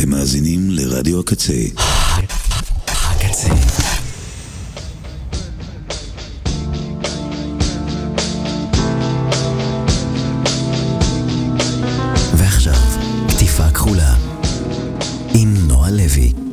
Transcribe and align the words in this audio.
אתם 0.00 0.10
מאזינים 0.10 0.70
לרדיו 0.70 1.20
הקצה. 1.20 1.52
הקצה. 2.86 3.48
ועכשיו, 12.34 12.74
כתיפה 13.28 13.70
כחולה, 13.70 14.14
עם 15.34 15.54
נועה 15.68 15.90
לוי. 15.90 16.49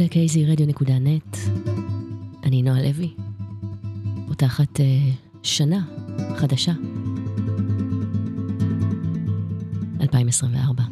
רדיו 0.00 0.04
הקצה, 0.04 0.04
kzradio.net. 0.04 1.36
אני 2.44 2.62
נועה 2.62 2.82
לוי, 2.82 3.14
פותחת 4.26 4.76
uh, 4.76 4.82
שנה 5.42 5.80
חדשה. 6.36 6.72
2024. 10.00 10.82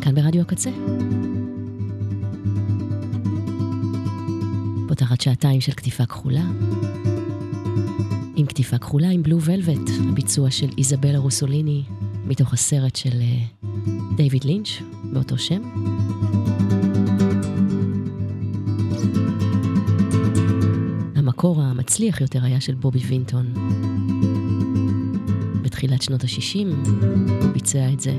כאן 0.00 0.14
ברדיו 0.14 0.40
הקצה. 0.40 0.70
פותחת 4.88 5.20
שעתיים 5.20 5.60
של 5.60 5.72
כתיפה 5.72 6.06
כחולה. 6.06 6.44
עם 8.36 8.46
כתיפה 8.46 8.78
כחולה 8.78 9.08
עם 9.08 9.22
בלו 9.22 9.40
ולווט, 9.40 9.90
הביצוע 10.08 10.50
של 10.50 10.68
איזבלה 10.78 11.18
רוסוליני, 11.18 11.82
מתוך 12.24 12.52
הסרט 12.52 12.96
של 12.96 13.20
uh, 13.20 13.66
דיוויד 14.16 14.44
לינץ', 14.44 14.68
באותו 15.12 15.38
שם. 15.38 15.62
המצליח 21.86 22.20
יותר 22.20 22.44
היה 22.44 22.60
של 22.60 22.74
בובי 22.74 22.98
וינטון. 22.98 23.46
בתחילת 25.62 26.02
שנות 26.02 26.24
ה-60 26.24 26.88
הוא 27.42 27.50
ביצע 27.52 27.88
את 27.92 28.00
זה. 28.00 28.14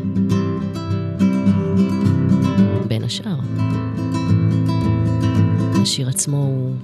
בין 2.88 3.03
השאר. 3.03 3.39
השיר 5.81 6.09
עצמו 6.09 6.38
הוא 6.38 6.75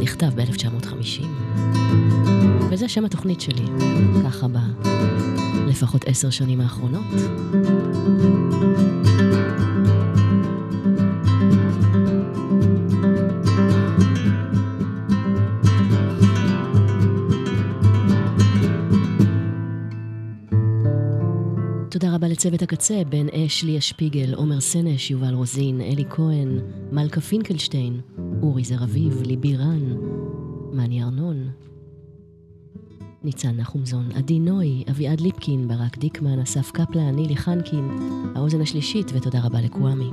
נכתב 0.00 0.30
ב-1950, 0.34 1.24
וזה 2.70 2.88
שם 2.88 3.04
התוכנית 3.04 3.40
שלי, 3.40 3.64
ככה 4.24 4.48
ב... 4.48 4.58
לפחות 5.68 6.04
עשר 6.06 6.30
שנים 6.30 6.60
האחרונות. 6.60 7.06
לצוות 22.58 22.72
הקצה, 22.72 23.02
בן 23.08 23.26
אש, 23.28 23.64
ליה 23.64 23.80
שפיגל, 23.80 24.34
עומר 24.34 24.60
סנש, 24.60 25.10
יובל 25.10 25.34
רוזין, 25.34 25.80
אלי 25.80 26.04
כהן, 26.10 26.58
מלכה 26.92 27.20
פינקלשטיין, 27.20 28.00
אורי 28.42 28.64
זר 28.64 28.84
אביב, 28.84 29.22
ליבי 29.22 29.56
רן, 29.56 29.96
מני 30.72 31.02
ארנון, 31.02 31.50
ניצן 33.24 33.56
נחומזון, 33.56 34.08
עדי 34.14 34.38
נוי, 34.38 34.84
אביעד 34.90 35.20
ליפקין, 35.20 35.68
ברק 35.68 35.98
דיקמן, 35.98 36.40
אסף 36.40 36.70
קפלן, 36.70 37.14
נילי 37.14 37.36
חנקין, 37.36 37.88
האוזן 38.34 38.60
השלישית, 38.60 39.10
ותודה 39.14 39.40
רבה 39.44 39.60
לקוואמי. 39.60 40.10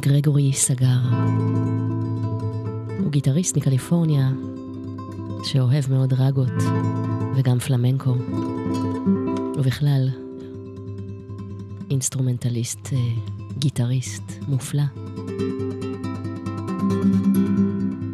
גרגורי 0.00 0.52
סגר. 0.52 1.81
הוא 3.12 3.14
גיטריסט 3.14 3.56
מקליפורניה, 3.56 4.30
שאוהב 5.44 5.90
מאוד 5.90 6.12
רגות 6.12 6.62
וגם 7.36 7.58
פלמנקו. 7.58 8.14
ובכלל, 9.56 10.08
אינסטרומנטליסט, 11.90 12.92
אה, 12.92 12.98
גיטריסט 13.58 14.32
מופלא. 14.48 14.82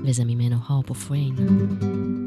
וזה 0.05 0.25
ממנו 0.25 0.57
Harp 0.69 0.91
of 0.91 1.11
Rain. 1.11 2.18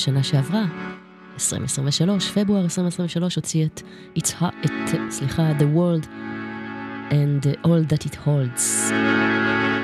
ובשנה 0.00 0.22
שעברה, 0.22 0.64
2023, 1.34 2.30
פברואר 2.30 2.62
2023, 2.62 3.34
הוציא 3.34 3.66
את, 3.66 3.82
It's 4.18 4.30
Hot, 4.40 4.64
את, 4.64 5.10
סליחה, 5.10 5.52
The 5.58 5.76
World 5.76 6.06
and 7.10 7.66
All 7.66 7.92
That 7.92 8.06
It 8.06 8.14
Holds. 8.26 8.92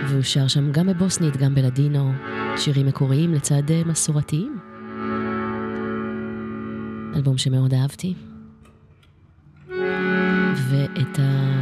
והוא 0.09 0.23
שר 0.23 0.49
שם 0.49 0.73
גם 0.73 0.87
בבוסנית, 0.87 1.37
גם 1.37 1.55
בלדינו, 1.55 2.13
שירים 2.57 2.87
מקוריים 2.87 3.35
לצד 3.35 3.71
אה, 3.71 3.83
מסורתיים. 3.87 4.59
אלבום 7.17 7.39
שמאוד 7.39 7.75
אהבתי. 7.75 8.15
ואת 10.71 11.19
ה... 11.19 11.53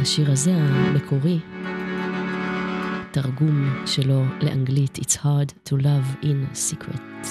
השיר 0.00 0.30
הזה, 0.30 0.54
המקורי, 0.54 1.38
תרגום 3.14 3.86
שלו 3.86 4.24
לאנגלית 4.40 4.98
It's 4.98 5.16
hard 5.16 5.68
to 5.68 5.72
love 5.72 6.24
in 6.24 6.56
secret. 6.56 7.26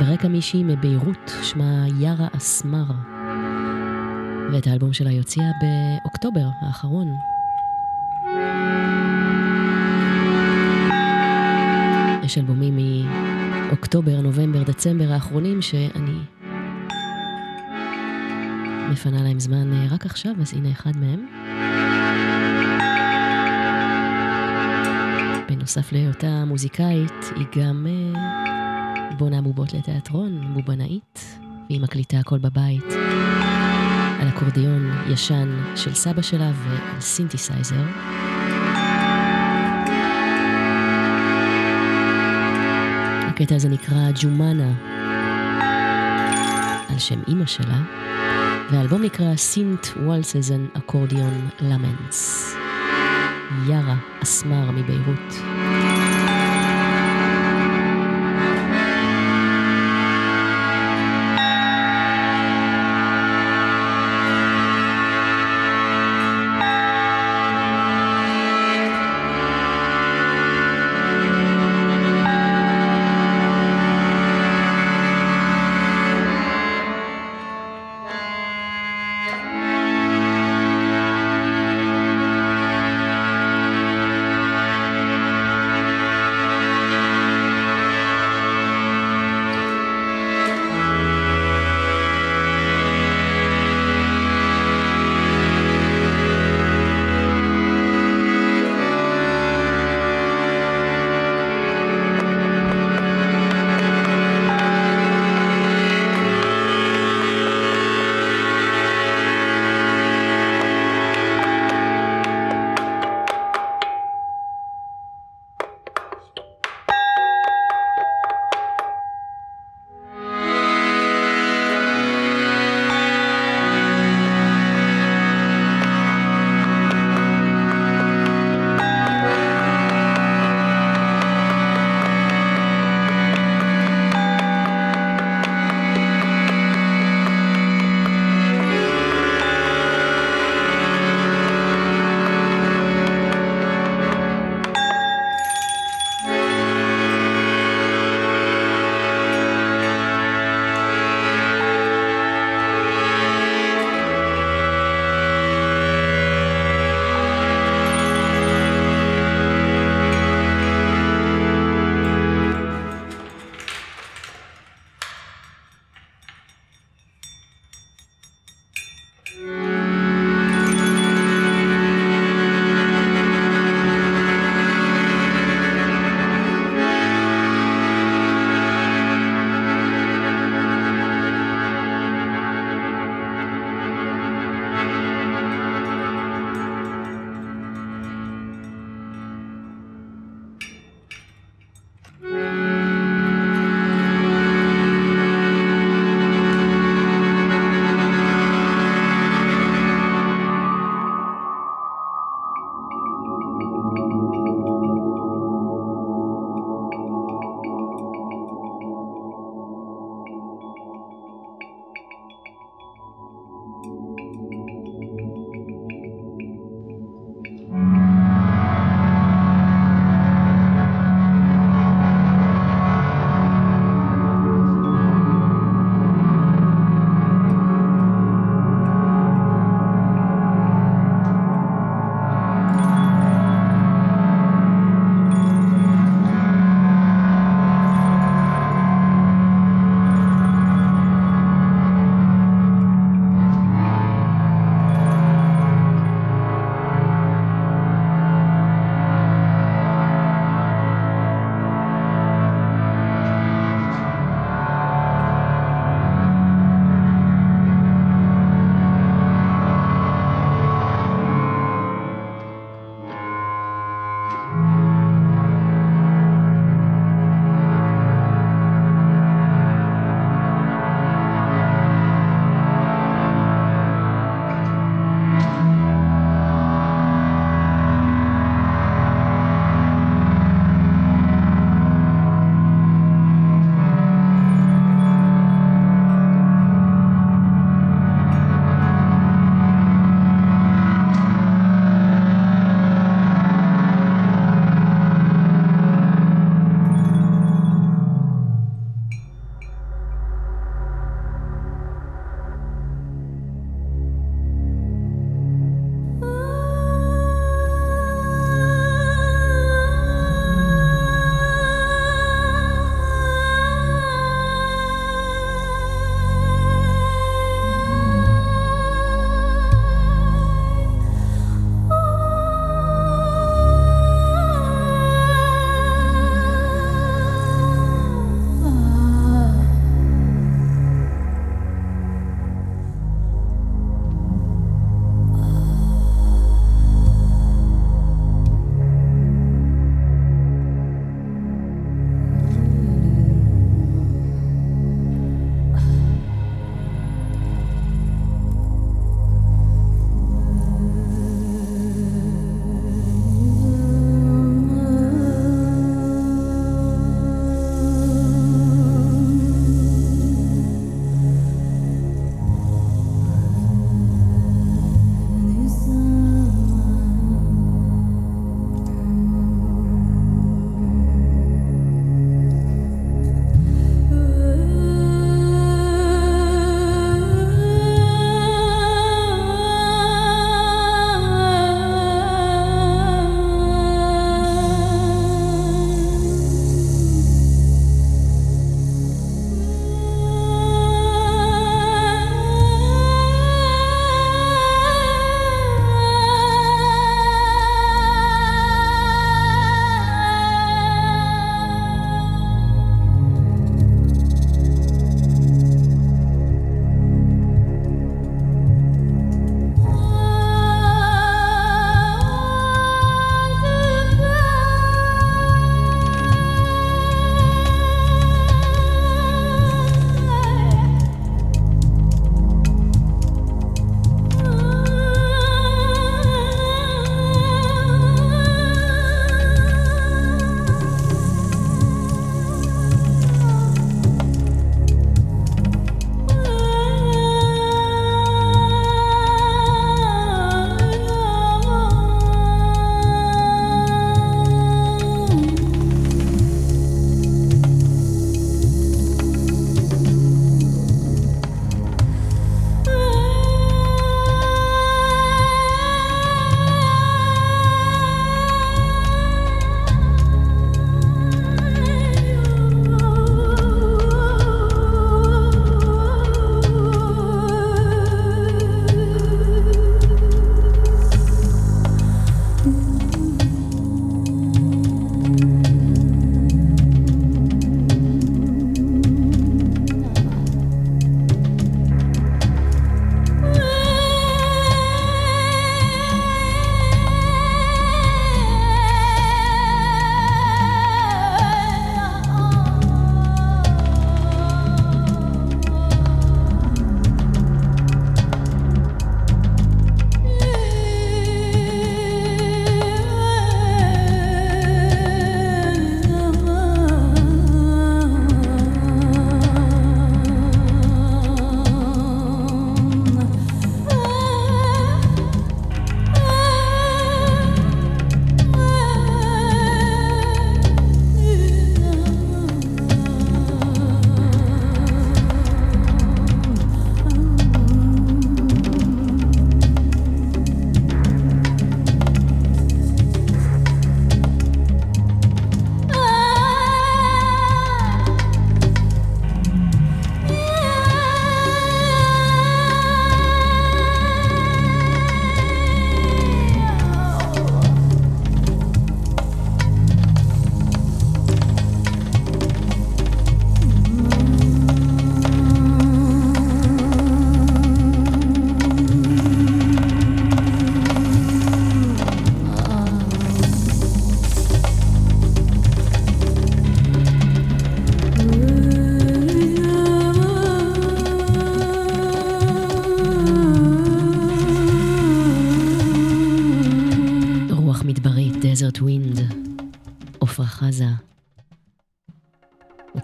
ברקע 0.00 0.28
מישהי 0.28 0.62
מביירות, 0.64 1.32
שמה 1.42 1.84
יארה 2.00 2.28
אסמר, 2.36 2.84
ואת 4.52 4.66
האלבום 4.66 4.92
שלה 4.92 5.10
היא 5.10 5.18
הוציאה 5.18 5.50
באוקטובר 5.60 6.48
האחרון. 6.60 7.16
יש 12.24 12.38
אלבומים 12.38 12.76
מאוקטובר, 12.76 14.20
נובמבר, 14.20 14.62
דצמבר 14.62 15.12
האחרונים 15.12 15.62
שאני 15.62 16.18
מפנה 18.92 19.22
להם 19.22 19.40
זמן 19.40 19.72
אה, 19.72 19.86
רק 19.90 20.06
עכשיו, 20.06 20.32
אז 20.40 20.54
הנה 20.54 20.70
אחד 20.70 20.92
מהם. 20.96 21.26
בנוסף 25.48 25.92
להיותה 25.92 26.44
מוזיקאית, 26.44 27.32
היא 27.36 27.46
גם 27.56 27.86
אה, 27.86 28.20
בונה 29.18 29.42
בובות 29.42 29.72
לתיאטרון, 29.72 30.54
בובנאית, 30.54 31.38
והיא 31.68 31.80
מקליטה 31.80 32.18
הכל 32.18 32.38
בבית. 32.38 32.84
על 34.20 34.28
אקורדיון 34.28 34.90
ישן 35.08 35.62
של 35.76 35.94
סבא 35.94 36.22
שלה 36.22 36.52
ועל 36.54 37.00
סינתסייזר. 37.00 37.84
הקטע 43.28 43.54
הזה 43.54 43.68
נקרא 43.68 44.10
ג'ומאנה, 44.22 44.72
על 46.88 46.98
שם 46.98 47.20
אימא 47.28 47.46
שלה, 47.46 47.78
והאלבום 48.72 49.02
נקרא 49.02 49.36
Synth 49.36 49.86
Waltzes 49.86 50.50
and 50.50 50.68
Accordion 50.78 51.48
Laments. 51.60 52.54
יארה 53.68 53.96
אסמר 54.22 54.70
מביירות. 54.70 55.51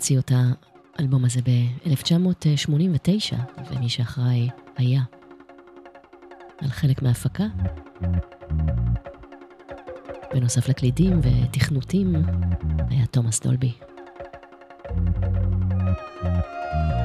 הוציא 0.08 0.18
אותה 0.18 0.42
האלבום 0.98 1.24
הזה 1.24 1.40
ב-1989, 1.44 3.36
ומי 3.70 3.88
שאחראי 3.88 4.48
היה 4.76 5.00
על 6.58 6.68
חלק 6.68 7.02
מההפקה. 7.02 7.44
בנוסף 10.34 10.68
לקלידים 10.68 11.20
ותכנותים, 11.22 12.12
היה 12.90 13.06
תומאס 13.06 13.40
דולבי. 13.40 13.72
וזה 16.24 16.97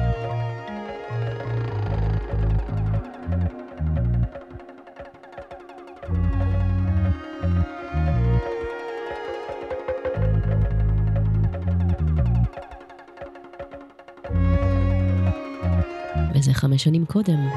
חמש 16.64 16.84
שנים 16.84 17.06
קודם. 17.06 17.48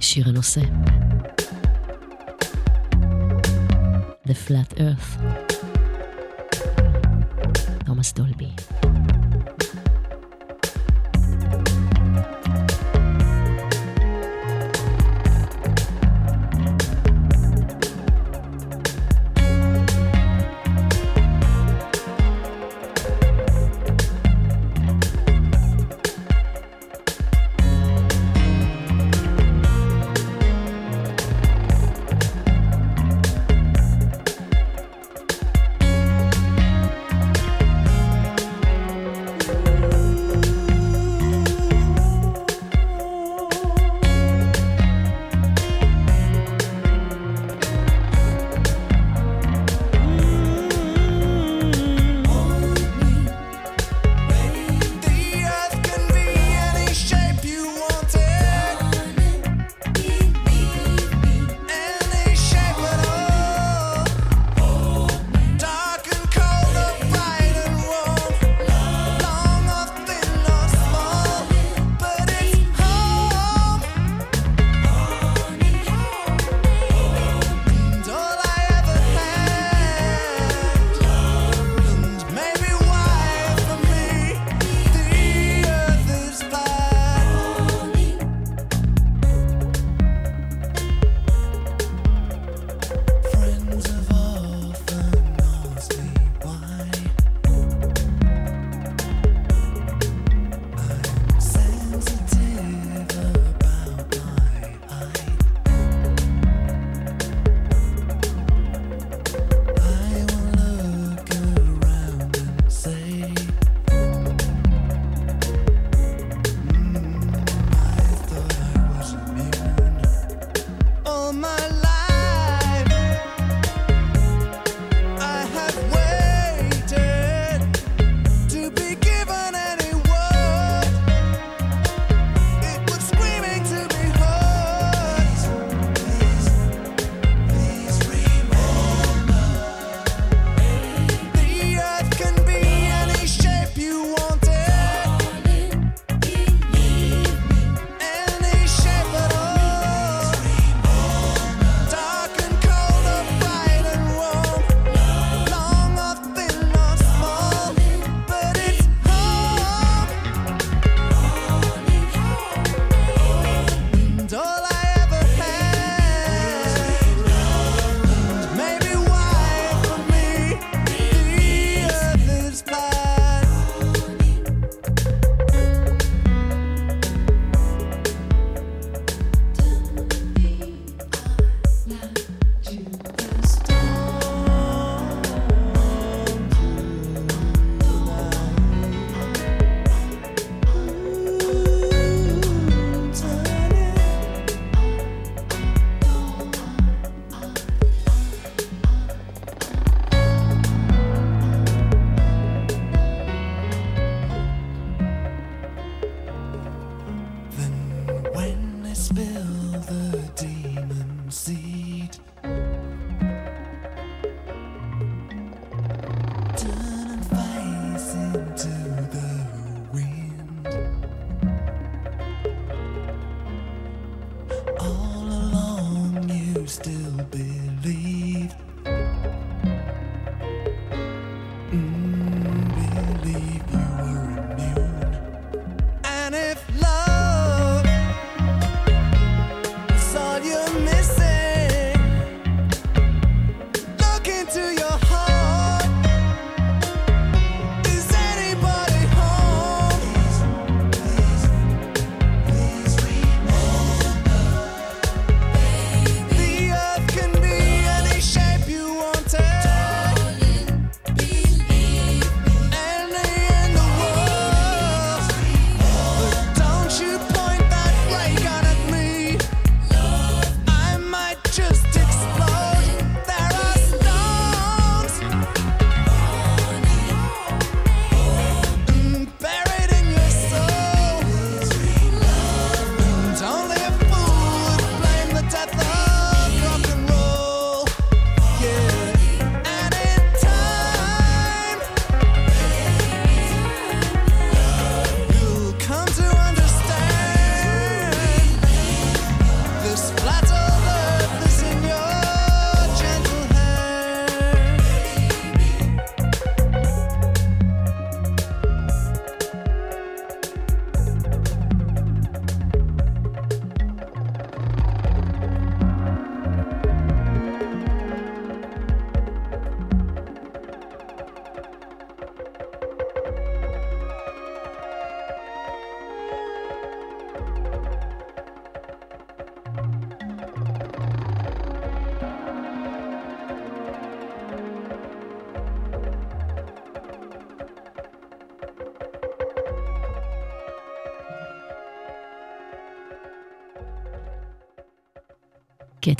שיר 0.00 0.28
הנושא. 0.28 0.60
The 4.26 4.48
Flat 4.48 4.74
Earth. 4.74 5.22
תומאס 7.84 8.12
דולבי. 8.12 8.48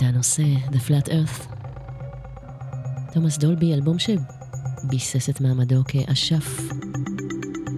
קטע 0.01 0.09
הנושא 0.09 0.43
The 0.43 0.89
Flat 0.89 1.09
Earth. 1.09 1.55
תומאס 3.13 3.39
דולבי, 3.39 3.75
אלבום 3.75 3.97
שביסס 3.99 5.31
את 5.31 5.41
מעמדו 5.41 5.83
כאשף 5.89 6.61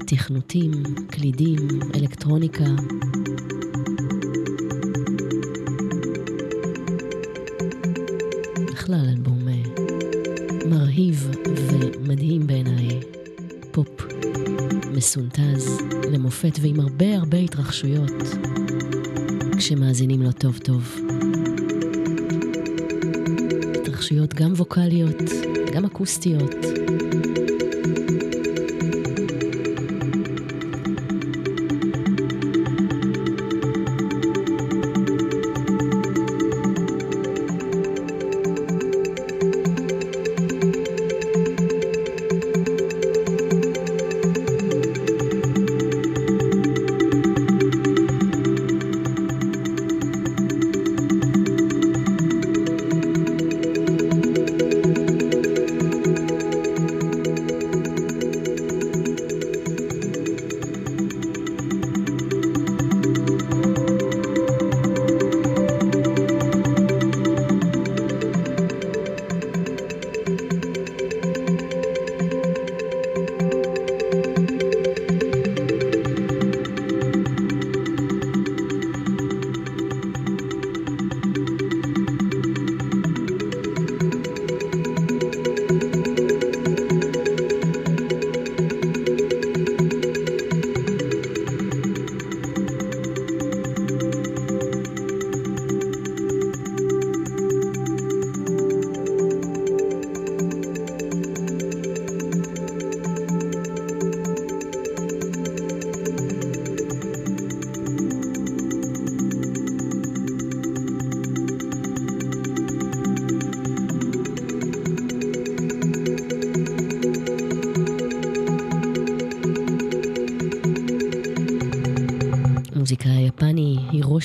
תכנותים, 0.06 0.72
קלידים, 1.10 1.56
אלקטרוניקה. 1.94 2.64
בכלל 8.72 9.06
אלבום 9.08 9.48
אה, 9.48 9.62
מרהיב 10.70 11.30
ומדהים 11.56 12.46
בעיניי. 12.46 13.00
פופ 13.70 14.02
מסונטז 14.92 15.78
למופת 16.12 16.58
ועם 16.60 16.80
הרבה 16.80 17.16
הרבה 17.16 17.38
התרחשויות 17.38 18.22
כשמאזינים 19.58 20.22
לו 20.22 20.32
טוב 20.32 20.58
טוב. 20.58 21.11
התרחשויות 24.02 24.34
גם 24.34 24.52
ווקאליות, 24.52 25.16
גם 25.72 25.84
אקוסטיות. 25.84 26.81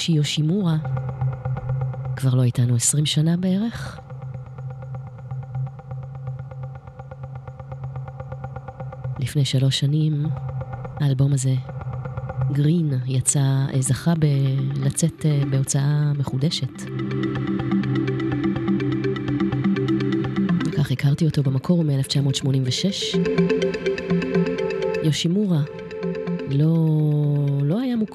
הירושי 0.07 0.41
יושימורה 0.41 0.77
כבר 2.15 2.35
לא 2.35 2.43
איתנו 2.43 2.75
20 2.75 3.05
שנה 3.05 3.37
בערך. 3.37 3.99
לפני 9.19 9.45
שלוש 9.45 9.79
שנים 9.79 10.25
האלבום 10.99 11.33
הזה, 11.33 11.53
גרין, 12.51 12.93
יצא, 13.05 13.39
אה, 13.73 13.81
זכה 13.81 14.13
ב... 14.19 14.25
לצאת 14.75 15.25
אה, 15.25 15.41
בהוצאה 15.51 16.13
מחודשת. 16.17 16.81
כך 20.77 20.91
הכרתי 20.91 21.25
אותו 21.25 21.43
במקור 21.43 21.83
מ-1986. 21.83 23.17
יושימורה 25.03 25.61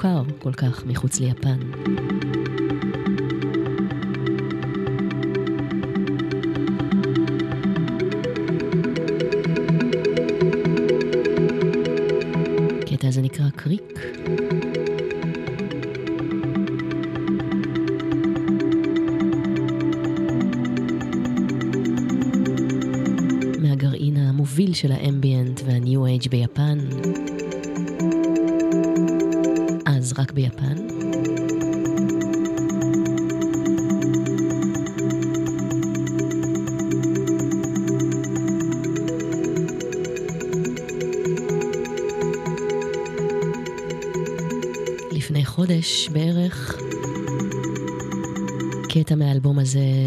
מוכר 0.04 0.22
כל 0.38 0.52
כך 0.52 0.86
מחוץ 0.86 1.20
ליפן. 1.20 1.58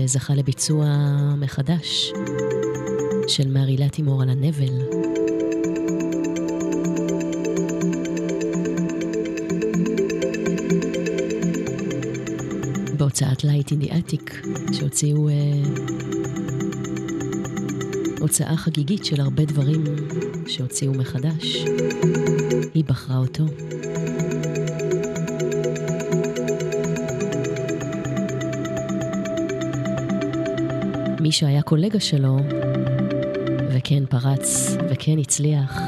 הזה 0.05 0.19
זכה 0.19 0.35
לביצוע 0.35 0.85
מחדש 1.37 2.11
של 3.27 3.47
מארי 3.47 3.77
לטימור 3.77 4.21
על 4.21 4.29
הנבל. 4.29 4.81
בהוצאת 12.97 13.41
in 13.41 13.83
the 13.83 13.91
Attic, 13.91 14.47
שהוציאו 14.73 15.29
אה, 15.29 15.33
הוצאה 18.19 18.57
חגיגית 18.57 19.05
של 19.05 19.21
הרבה 19.21 19.45
דברים 19.45 19.83
שהוציאו 20.47 20.93
מחדש. 20.93 21.65
היא 22.73 22.83
בחרה 22.85 23.17
אותו. 23.17 23.43
מי 31.25 31.31
שהיה 31.31 31.61
קולגה 31.61 31.99
שלו, 31.99 32.37
וכן 33.69 34.05
פרץ, 34.05 34.77
וכן 34.89 35.19
הצליח, 35.19 35.79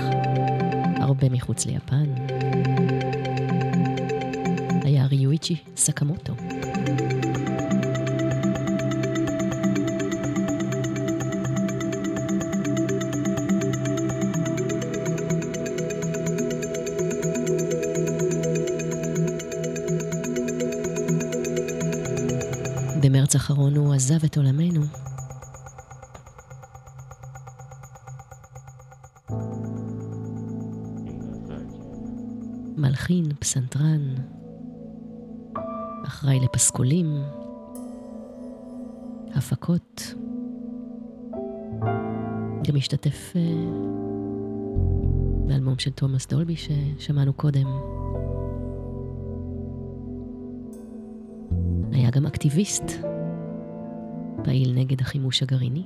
הרבה 0.96 1.30
מחוץ 1.30 1.66
ליפן, 1.66 2.06
היה 4.84 5.06
ריואיצ'י 5.06 5.56
סקמוטו. 5.76 6.34
במרץ 23.02 23.36
האחרון 23.36 23.76
הוא 23.76 23.94
עזב 23.94 24.24
את 24.26 24.38
עולמנו. 24.38 24.67
פסנתרן, 33.40 34.16
אחראי 36.06 36.40
לפסקולים, 36.40 37.24
הפקות, 39.36 40.14
גם 42.68 42.76
השתתף 42.76 43.34
אה, 43.36 43.42
באלמום 45.48 45.80
של 45.80 45.92
תומאס 45.92 46.28
דולבי 46.28 46.56
ששמענו 46.56 47.34
קודם. 47.34 47.68
היה 51.92 52.10
גם 52.10 52.26
אקטיביסט, 52.26 52.92
פעיל 54.44 54.74
נגד 54.76 55.02
החימוש 55.02 55.44
הגרעיני. 55.44 55.86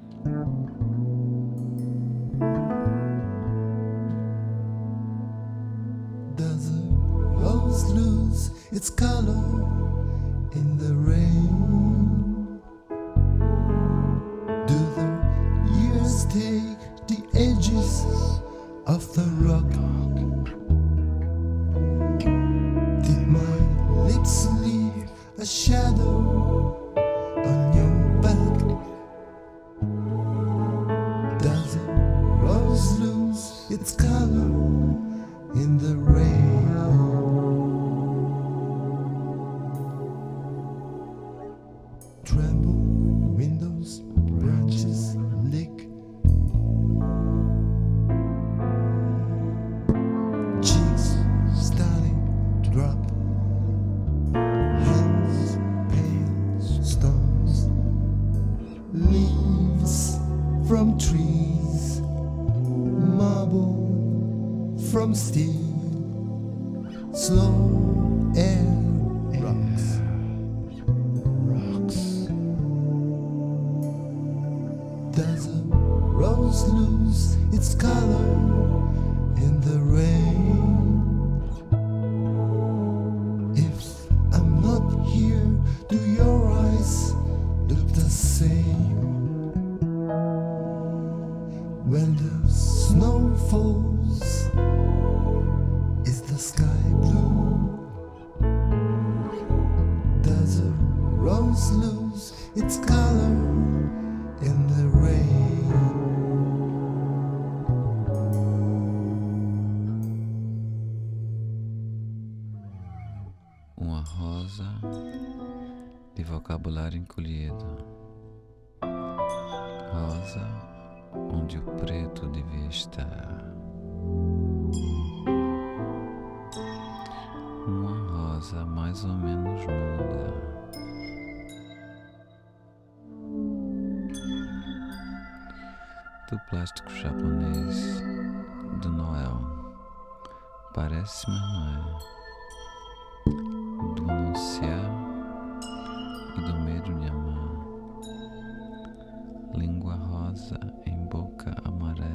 rosa 150.51 150.59
em 150.85 151.05
boca 151.07 151.55
amarela. 151.63 152.11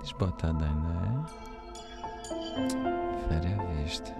Desbotada 0.00 0.64
ainda 0.64 0.88
é? 0.88 1.44
Fere 3.28 3.54
a 3.54 3.64
vista. 3.82 4.14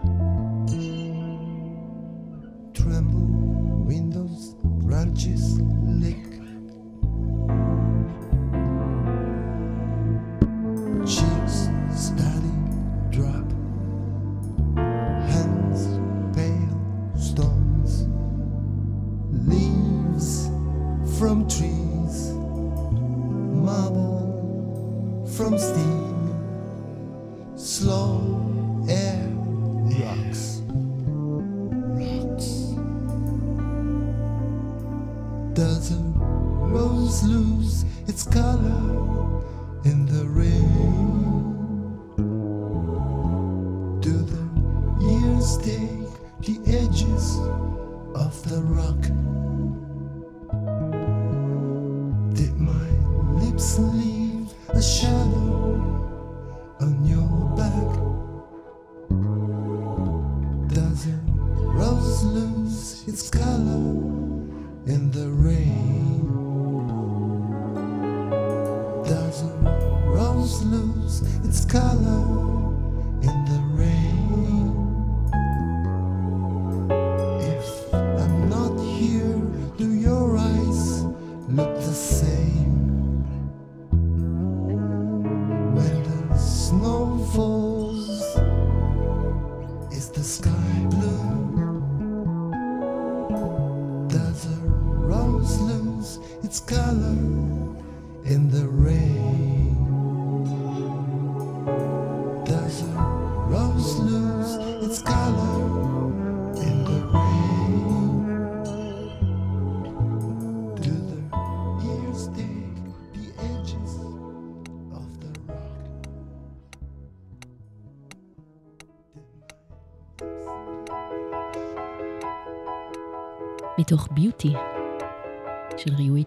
Tremble, 2.73 3.87
windows, 3.87 4.57
branches, 4.85 5.59
lick. 5.87 6.34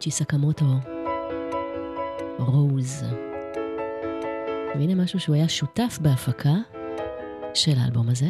מיצ'י 0.07 0.17
סקמוטו, 0.17 0.65
רוז. 2.39 3.03
והנה 4.75 4.95
משהו 4.95 5.19
שהוא 5.19 5.35
היה 5.35 5.49
שותף 5.49 5.97
בהפקה 6.01 6.53
של 7.53 7.71
האלבום 7.77 8.09
הזה. 8.09 8.29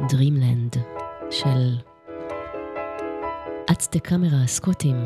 Dreamland 0.00 0.78
של 1.30 1.76
אצטה 3.72 3.98
קאמרה 3.98 4.42
הסקוטים. 4.44 4.96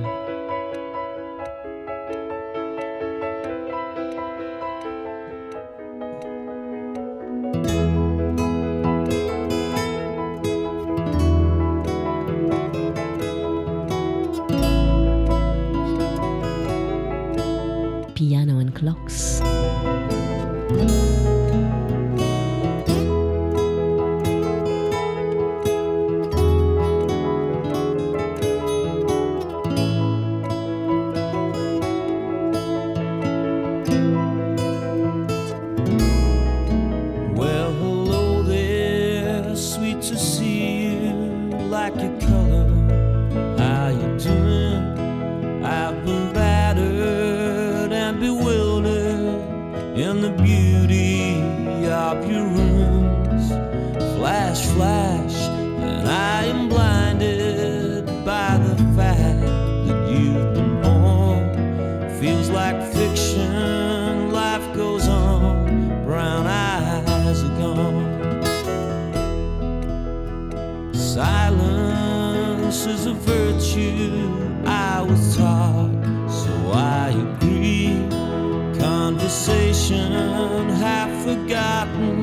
Silence 70.95 72.87
is 72.87 73.07
a 73.07 73.15
virtue 73.15 74.63
I 74.65 75.03
was 75.03 75.37
taught, 75.37 75.91
so 76.31 76.71
I 76.73 77.11
agree. 77.11 78.07
Conversation 78.79 80.69
half 80.69 81.11
forgotten. 81.25 82.14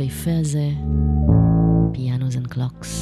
היפהפה 0.00 0.30
הזה, 0.40 0.70
פיאנוס 1.92 2.36
אנד 2.36 2.46
קלוקס. 2.46 2.95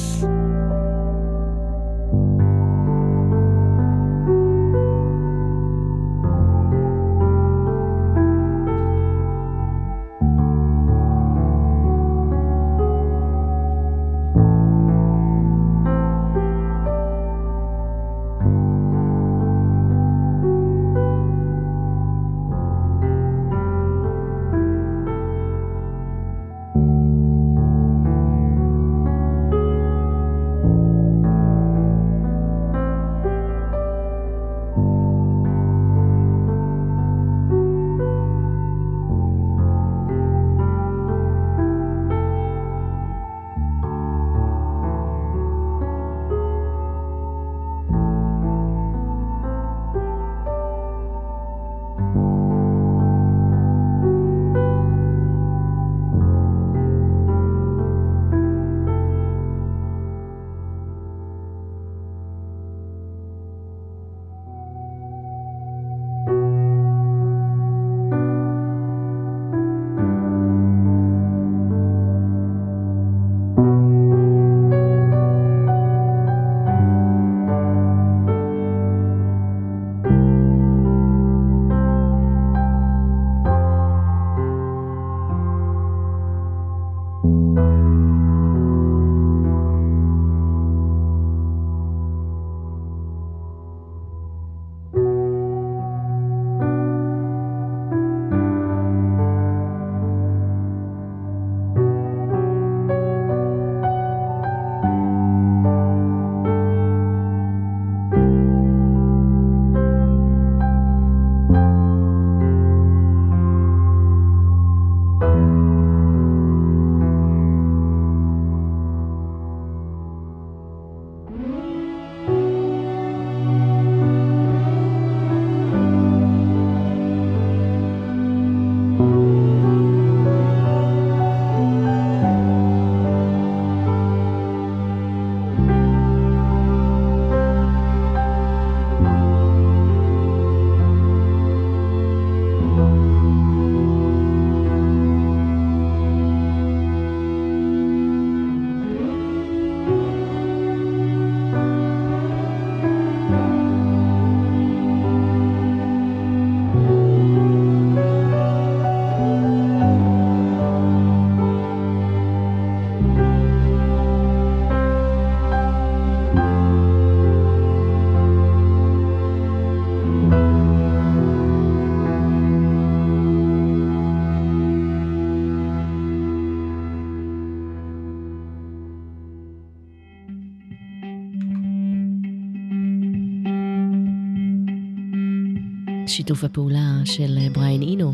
שיתוף 186.15 186.43
הפעולה 186.43 187.01
של 187.05 187.37
אה, 187.37 187.47
בריין 187.49 187.81
אינו 187.81 188.13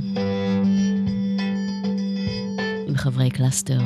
עם 2.88 2.96
חברי 2.96 3.30
קלאסטר, 3.30 3.80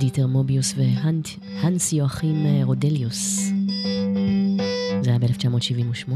דיטר 0.00 0.26
מוביוס 0.26 0.74
והנס 0.76 1.92
יואכים 1.92 2.46
אה, 2.46 2.60
רודליוס. 2.64 3.52
זה 5.02 5.10
היה 5.10 5.18
ב-1978. 5.18 6.12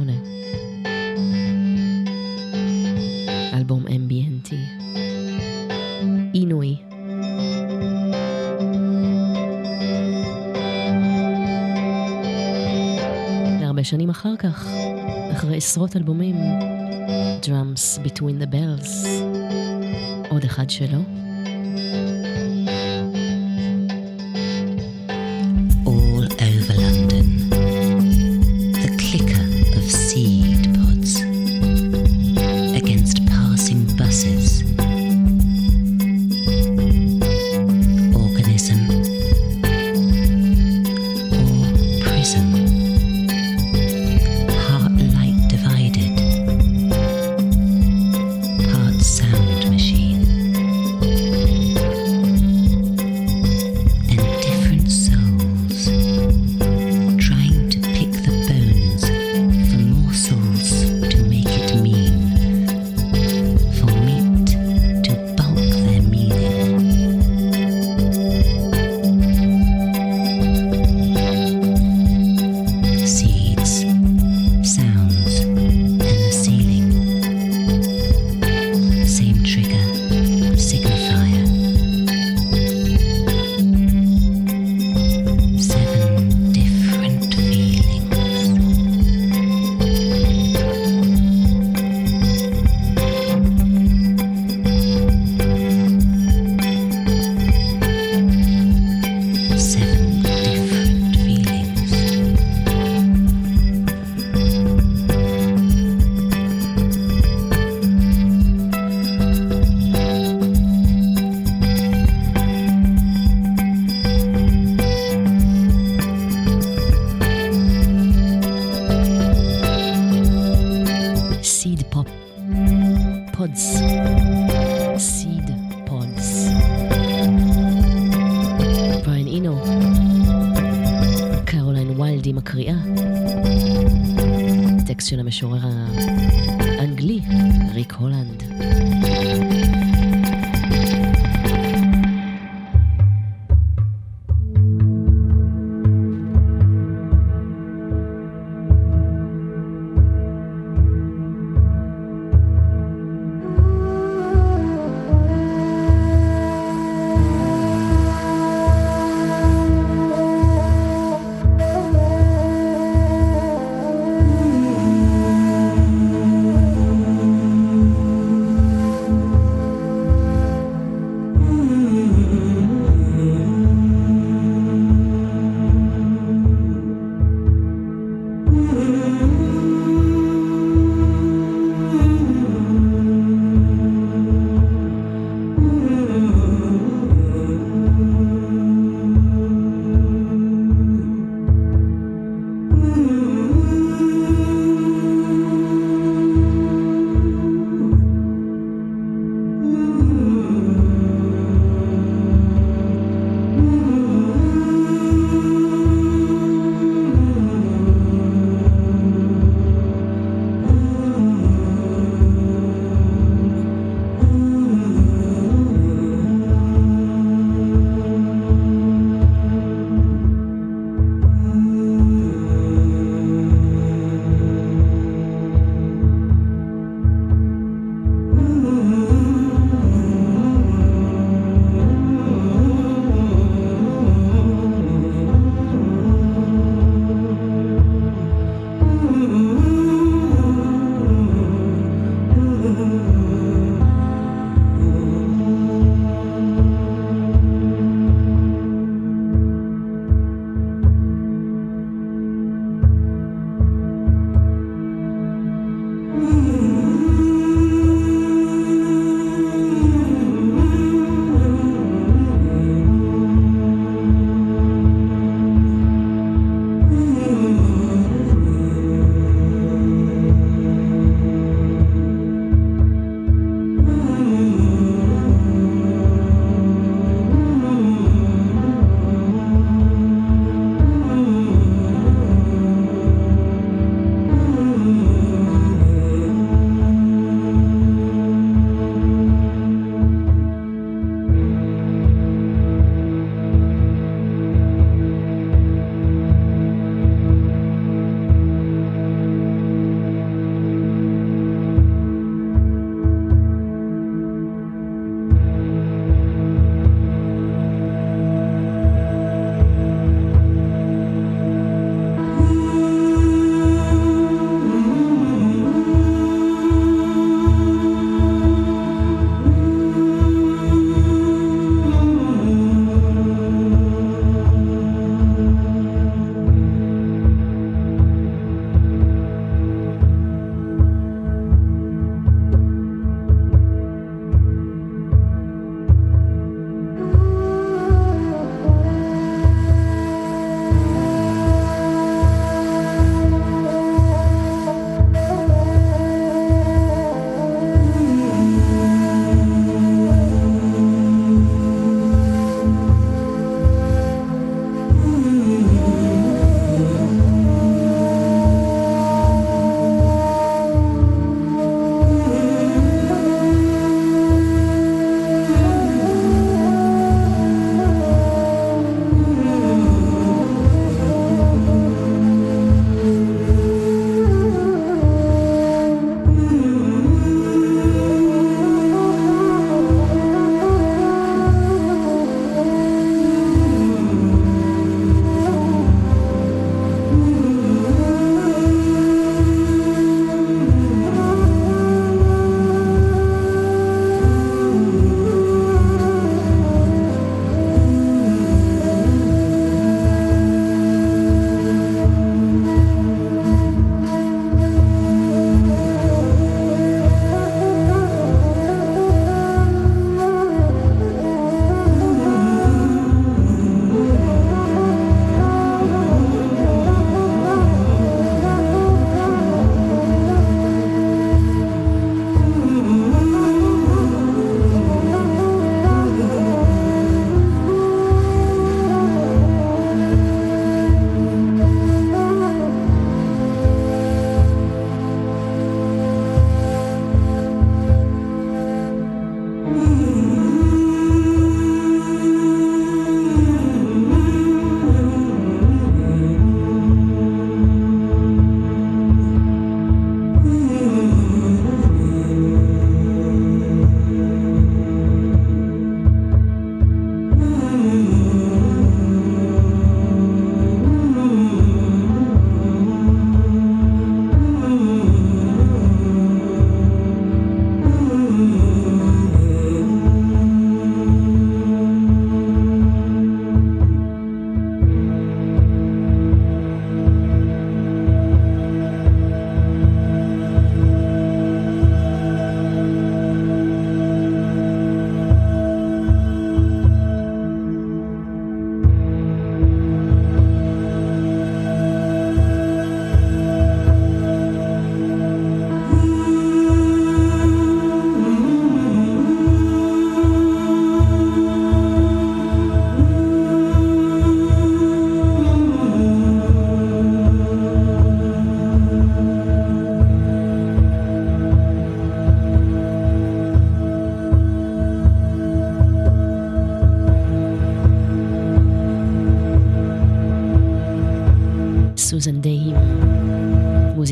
אלבום 3.54 3.84
אמביאנטי. 3.96 4.64
עינוי. 6.32 6.76
הרבה 13.62 13.84
שנים 13.84 14.10
אחר 14.10 14.36
כך. 14.36 14.87
אחרי 15.48 15.56
עשרות 15.56 15.96
אלבומים, 15.96 16.36
Drums 17.42 18.06
Between 18.06 18.42
the 18.42 18.54
Bells, 18.54 19.08
עוד 20.30 20.44
אחד 20.44 20.70
שלו. 20.70 21.17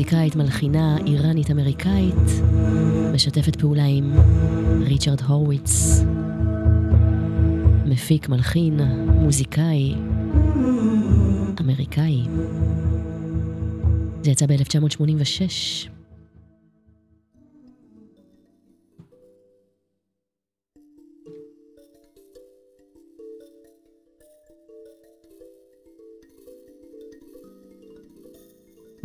מוזיקאית 0.07 0.35
מלחינה 0.35 0.97
איראנית-אמריקאית, 1.05 2.15
משתפת 3.13 3.55
פעולה 3.55 3.83
עם 3.85 4.13
ריצ'רד 4.81 5.21
הורוויץ, 5.21 6.01
מפיק, 7.85 8.29
מלחין, 8.29 8.79
מוזיקאי, 9.07 9.95
אמריקאי. 11.61 12.21
זה 14.23 14.31
יצא 14.31 14.45
ב-1986. 14.45 15.96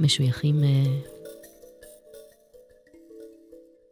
משויכים 0.02 0.64
אה, 0.64 1.00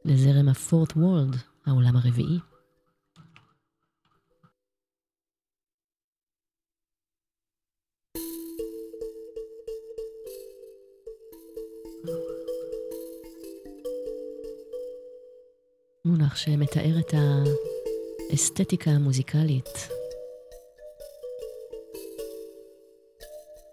לזרם 0.05 0.49
הפורט 0.49 0.93
וורלד, 0.97 1.37
העולם 1.67 1.97
הרביעי. 1.97 2.39
מונח 16.05 16.37
שמתאר 16.37 16.99
את 17.01 17.15
האסתטיקה 18.31 18.91
המוזיקלית 18.91 20.00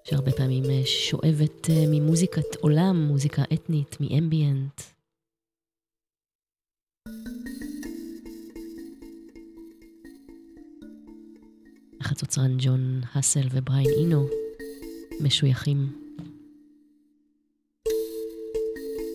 שהרבה 0.10 0.32
פעמים 0.32 0.64
אה, 0.64 0.82
שואבת 0.86 1.70
אה, 1.70 1.84
ממוזיקת 1.91 2.55
עולם, 2.55 3.08
מוזיקה 3.08 3.43
אתנית, 3.53 3.97
מאמביאנט. 3.99 4.82
החצוצרן 12.01 12.58
ג'ון 12.60 13.01
האסל 13.12 13.47
ובריין 13.51 13.89
אינו 13.99 14.28
משויכים 15.24 15.78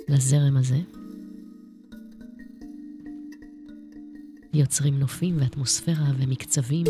לזרם 0.08 0.56
הזה. 0.56 0.78
יוצרים 4.54 4.98
נופים 4.98 5.40
ואטמוספירה 5.40 6.06
ומקצבים 6.18 6.86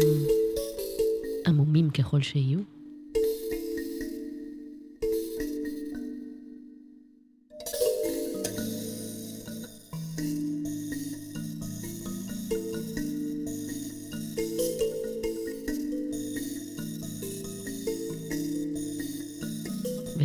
עמומים 1.46 1.90
ככל 1.90 2.22
שיהיו. 2.22 2.81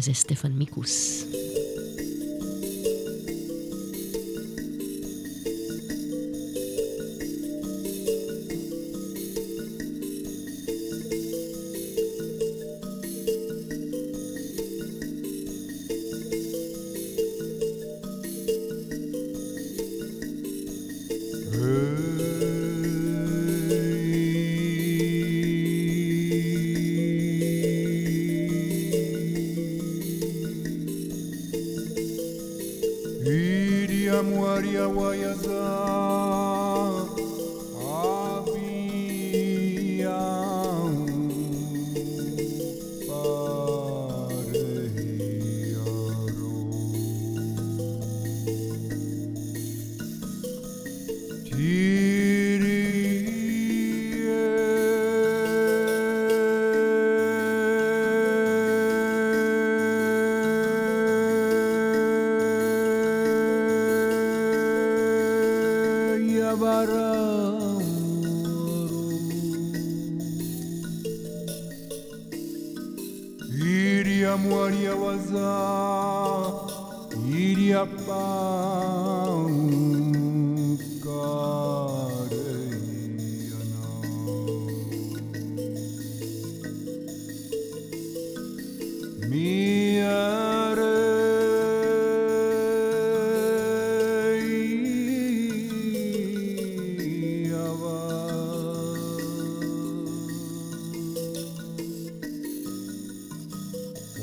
וזה 0.07 0.13
סטפן 0.13 0.51
מיקוס. 0.51 1.23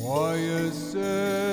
Why 0.05 0.35
you 0.35 0.71
say? 0.71 1.44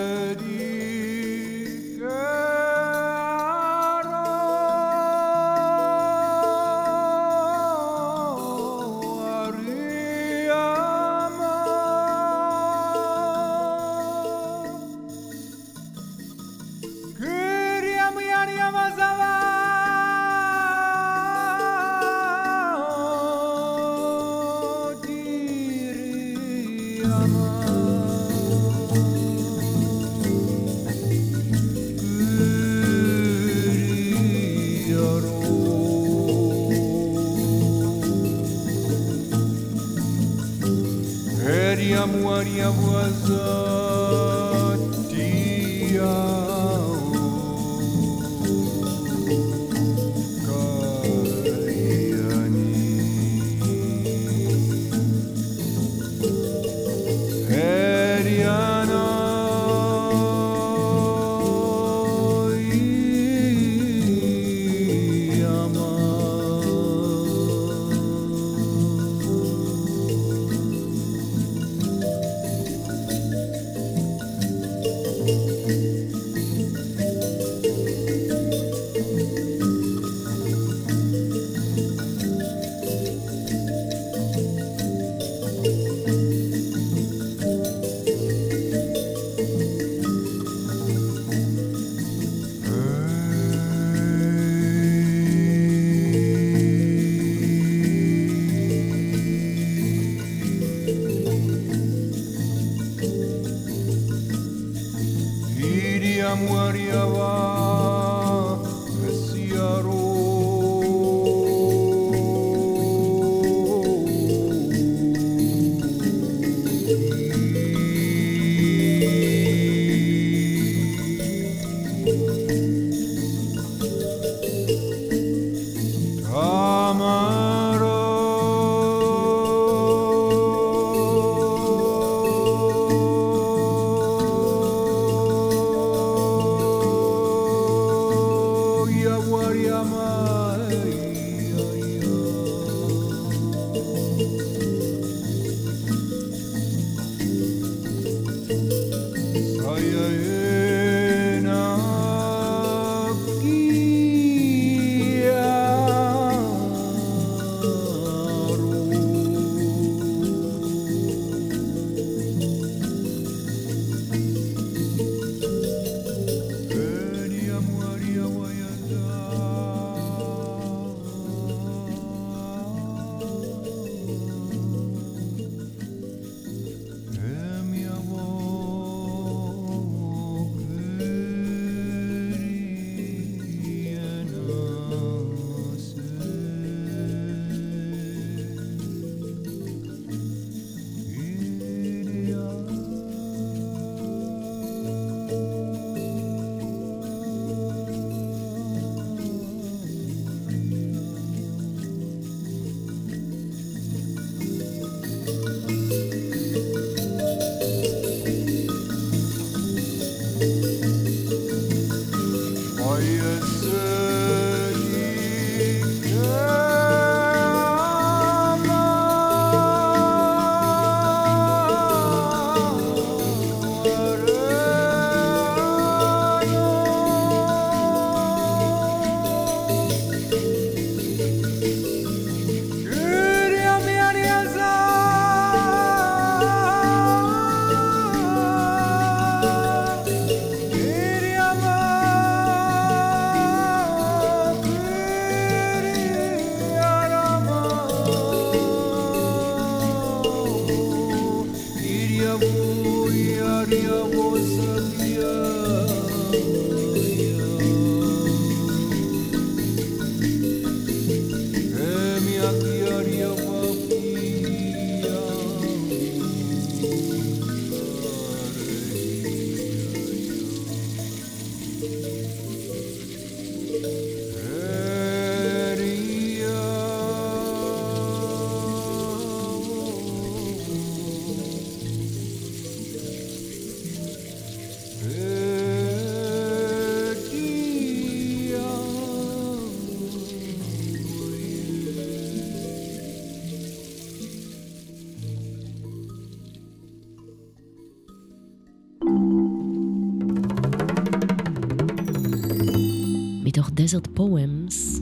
דזרט 303.73 304.07
פואמס, 304.13 305.01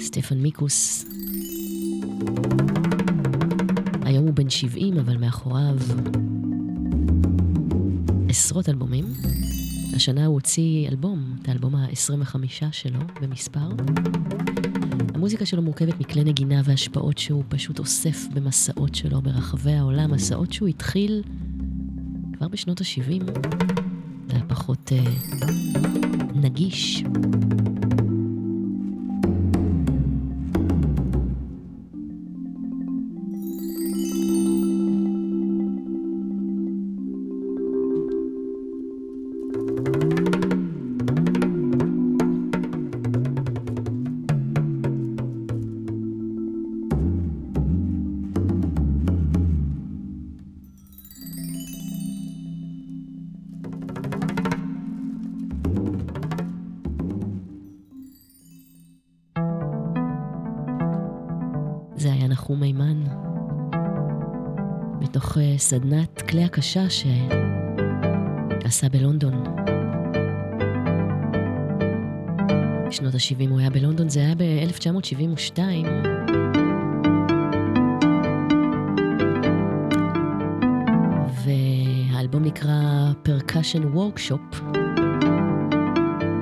סטפן 0.00 0.38
מיקוס. 0.38 1.04
היום 4.02 4.24
הוא 4.24 4.34
בן 4.34 4.50
70, 4.50 4.98
אבל 4.98 5.16
מאחוריו 5.16 5.76
עשרות 8.28 8.68
אלבומים. 8.68 9.04
השנה 9.94 10.26
הוא 10.26 10.34
הוציא 10.34 10.88
אלבום, 10.88 11.36
את 11.42 11.48
האלבום 11.48 11.74
ה-25 11.74 12.36
שלו 12.72 13.00
במספר. 13.22 13.68
המוזיקה 15.14 15.46
שלו 15.46 15.62
מורכבת 15.62 16.00
מכלי 16.00 16.24
נגינה 16.24 16.62
והשפעות 16.64 17.18
שהוא 17.18 17.44
פשוט 17.48 17.78
אוסף 17.78 18.26
במסעות 18.34 18.94
שלו 18.94 19.22
ברחבי 19.22 19.72
העולם, 19.72 20.10
מסעות 20.10 20.52
שהוא 20.52 20.68
התחיל 20.68 21.22
כבר 22.36 22.48
בשנות 22.48 22.80
ה-70, 22.80 23.48
זה 24.28 24.38
פחות 24.48 24.92
אה, 24.92 26.05
נגיש. 26.40 27.04
הקשה 66.66 66.90
שעשה 68.64 68.88
בלונדון. 68.88 69.44
בשנות 72.88 73.14
ה-70 73.14 73.50
הוא 73.50 73.58
היה 73.60 73.70
בלונדון, 73.70 74.08
זה 74.08 74.20
היה 74.20 74.34
ב-1972. 74.34 75.58
והאלבום 81.44 82.44
נקרא 82.44 83.12
Percussion 83.26 83.96
Workshop, 83.96 84.56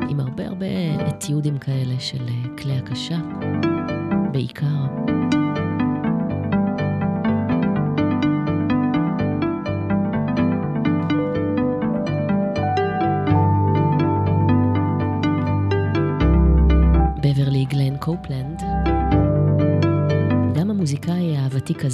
עם 0.08 0.20
הרבה 0.20 0.46
הרבה 0.46 0.66
אתיודים 1.08 1.58
כאלה 1.58 2.00
של 2.00 2.28
אה, 2.28 2.56
כלי 2.58 2.78
הקשה, 2.78 3.18
בעיקר. 4.32 4.73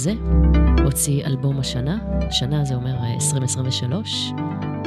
הזה 0.01 0.13
הוציא 0.83 1.25
אלבום 1.25 1.59
השנה, 1.59 1.97
השנה 2.27 2.65
זה 2.65 2.75
אומר 2.75 2.95
אה, 2.95 3.13
2023, 3.13 4.31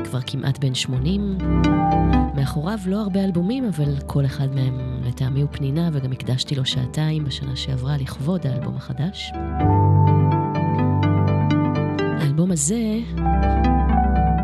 כבר 0.04 0.20
כמעט 0.26 0.58
בן 0.58 0.74
80. 0.74 1.38
מאחוריו 2.34 2.78
לא 2.86 3.00
הרבה 3.00 3.24
אלבומים, 3.24 3.64
אבל 3.64 3.94
כל 4.06 4.24
אחד 4.26 4.54
מהם 4.54 5.00
לטעמי 5.04 5.40
הוא 5.40 5.48
פנינה, 5.52 5.90
וגם 5.92 6.12
הקדשתי 6.12 6.54
לו 6.54 6.64
שעתיים 6.64 7.24
בשנה 7.24 7.56
שעברה 7.56 7.96
לכבוד 7.96 8.46
האלבום 8.46 8.76
החדש. 8.76 9.32
האלבום 12.20 12.50
הזה, 12.50 12.98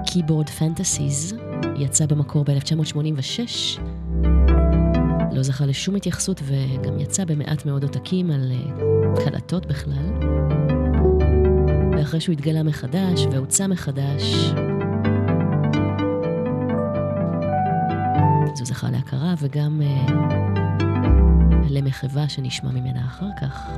Keyboard 0.06 0.48
Fantasies, 0.58 1.34
יצא 1.76 2.06
במקור 2.06 2.44
ב-1986. 2.44 3.80
לא 5.40 5.44
זכה 5.44 5.66
לשום 5.66 5.94
התייחסות 5.94 6.42
וגם 6.44 6.98
יצא 6.98 7.24
במעט 7.24 7.66
מאוד 7.66 7.82
עותקים 7.82 8.30
על 8.30 8.52
uh, 8.52 9.24
קלטות 9.24 9.66
בכלל. 9.66 10.10
ואחרי 11.92 12.20
שהוא 12.20 12.32
התגלה 12.32 12.62
מחדש 12.62 13.26
והוצא 13.32 13.66
מחדש, 13.66 14.22
אז 18.52 18.60
הוא 18.60 18.66
זכה 18.66 18.90
להכרה 18.90 19.34
וגם 19.40 19.80
uh, 20.08 20.12
למחווה 21.70 22.28
שנשמע 22.28 22.70
ממנה 22.70 23.04
אחר 23.06 23.28
כך. 23.40 23.70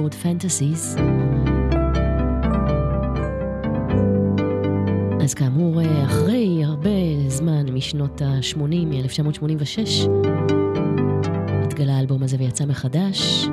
קeyboard 0.00 0.14
פנטסיס. 0.14 0.96
אז 5.22 5.34
כאמור, 5.34 5.80
אחרי 6.04 6.64
הרבה 6.64 6.90
זמן 7.28 7.66
משנות 7.72 8.22
ה-80, 8.22 8.62
מ-1986, 8.62 10.08
התגלה 11.64 11.96
האלבום 11.96 12.22
הזה 12.22 12.36
ויצא 12.38 12.66
מחדש. 12.66 13.46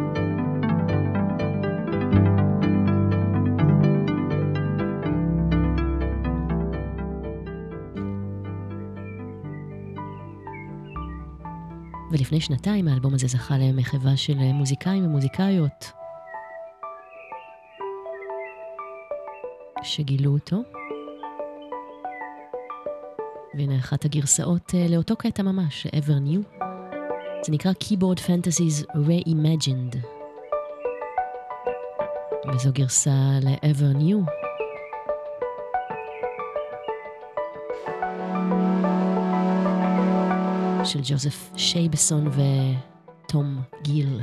ולפני 12.11 12.41
שנתיים 12.41 12.88
האלבום 12.88 13.14
הזה 13.14 13.28
זכה 13.28 13.57
למחווה 13.57 14.18
של 14.18 14.38
מוזיקאים 14.38 15.06
ומוזיקאיות 15.06 15.97
שגילו 19.98 20.32
אותו. 20.32 20.57
והנה 23.53 23.78
אחת 23.78 24.06
הגרסאות 24.06 24.72
אה, 24.76 24.86
לאותו 24.90 25.15
קטע 25.15 25.44
ממש, 25.44 25.88
ever 25.88 26.19
new. 26.28 26.64
זה 27.45 27.52
נקרא 27.52 27.72
Keyboard 27.72 28.19
Fantasies 28.19 28.86
Reimagined. 28.86 29.98
וזו 32.53 32.69
גרסה 32.74 33.11
ל-ever 33.41 33.98
new. 33.98 34.32
של 40.84 40.99
ג'וזף 41.03 41.49
שייבסון 41.56 42.28
ותום 42.28 43.61
גיל. 43.82 44.19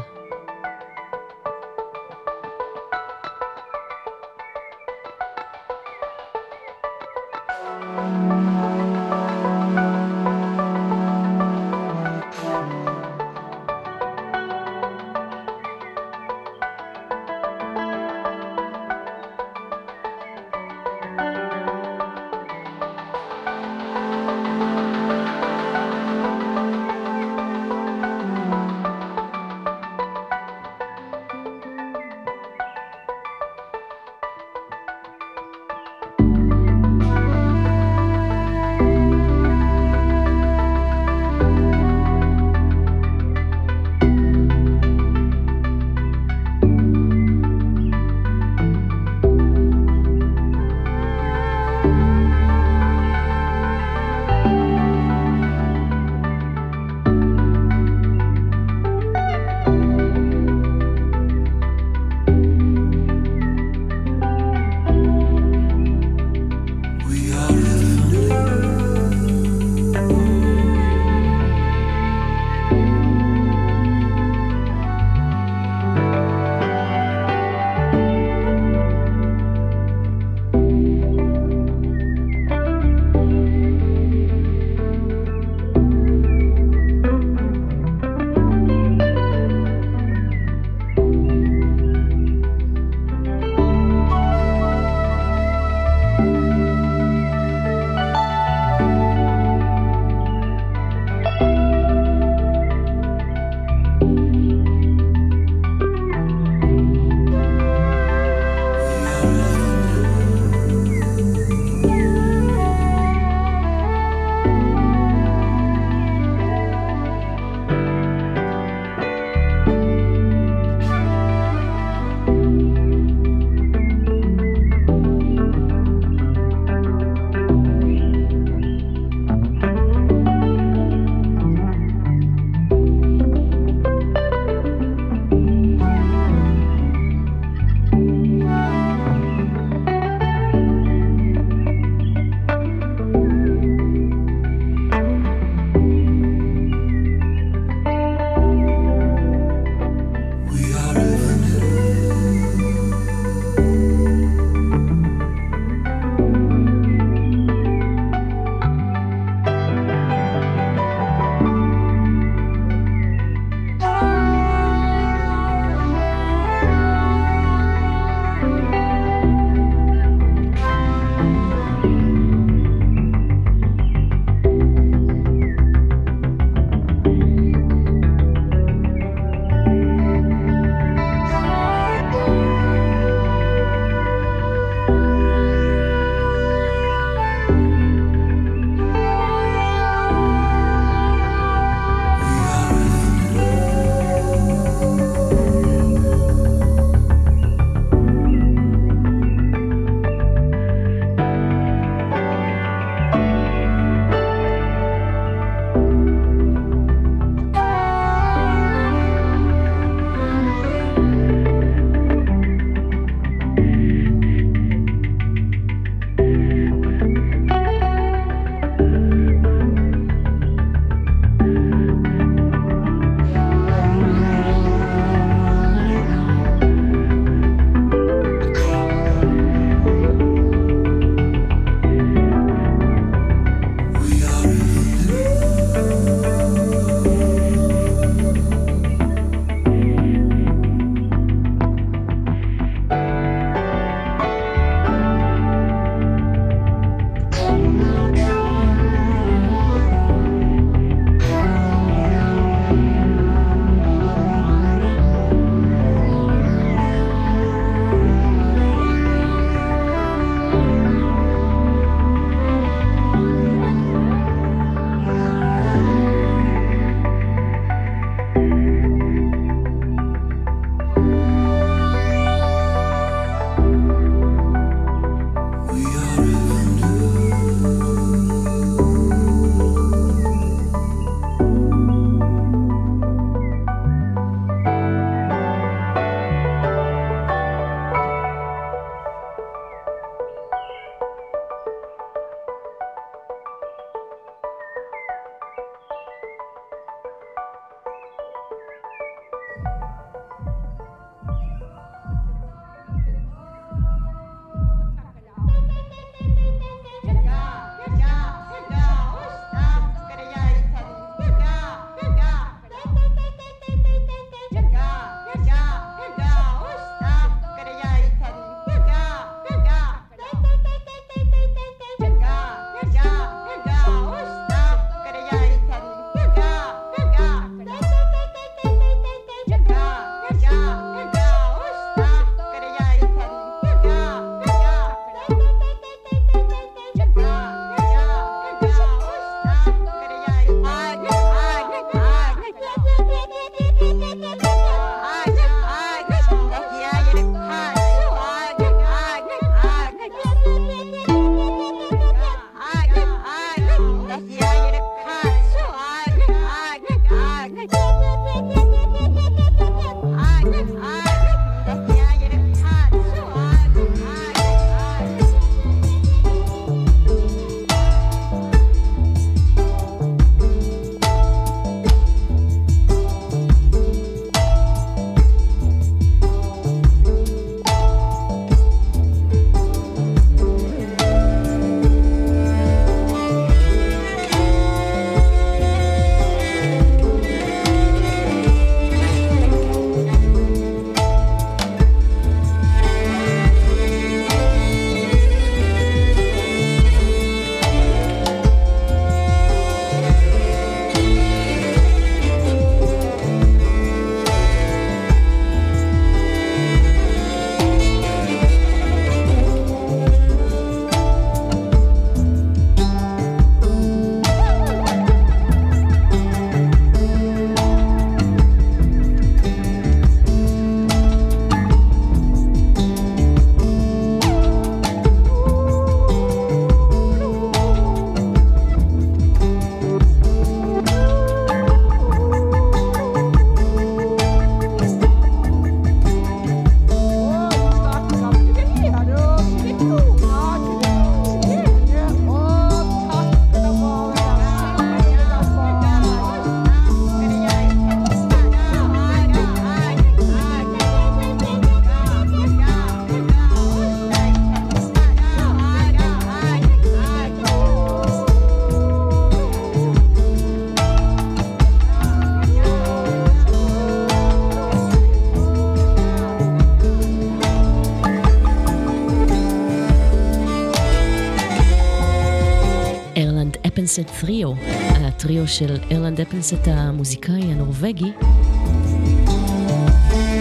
אפנסט 473.95 474.21
טריו, 474.21 474.53
הטריו 474.91 475.49
של 475.49 475.77
אירלנד 475.91 476.21
אפנסט 476.21 476.69
המוזיקאי 476.69 477.43
הנורבגי. 477.43 478.13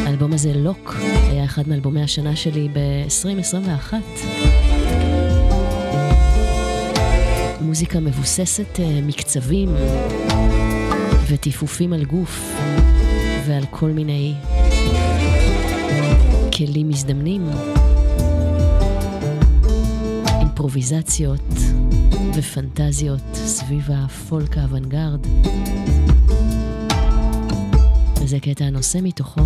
האלבום 0.06 0.34
הזה, 0.34 0.54
לוק, 0.54 0.96
היה 1.30 1.46
אחד 1.46 1.68
מאלבומי 1.68 2.04
השנה 2.04 2.36
שלי 2.36 2.68
ב-2021. 2.74 3.94
מוזיקה 7.62 8.00
מבוססת 8.00 8.80
אה, 8.80 9.00
מקצבים 9.04 9.76
וטיפופים 11.28 11.94
על 11.94 12.06
גוף 12.06 12.56
ועל 13.48 13.64
כל 13.70 13.90
מיני 13.90 14.34
כלים 16.58 16.90
מזדמנים, 16.90 17.50
אימפרוביזציות. 20.40 21.73
ופנטזיות 22.36 23.22
סביב 23.34 23.90
הפולק 23.92 24.58
האוונגרד. 24.58 25.28
וזה 28.22 28.40
קטע 28.40 28.66
הנושא 28.66 29.00
מתוכו. 29.04 29.42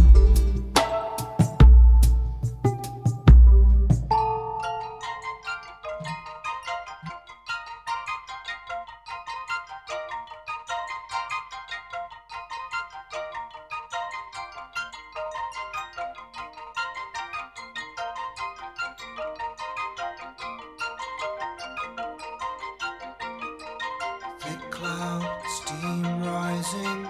cloud, 24.78 25.42
steam 25.48 26.04
rising, 26.24 27.08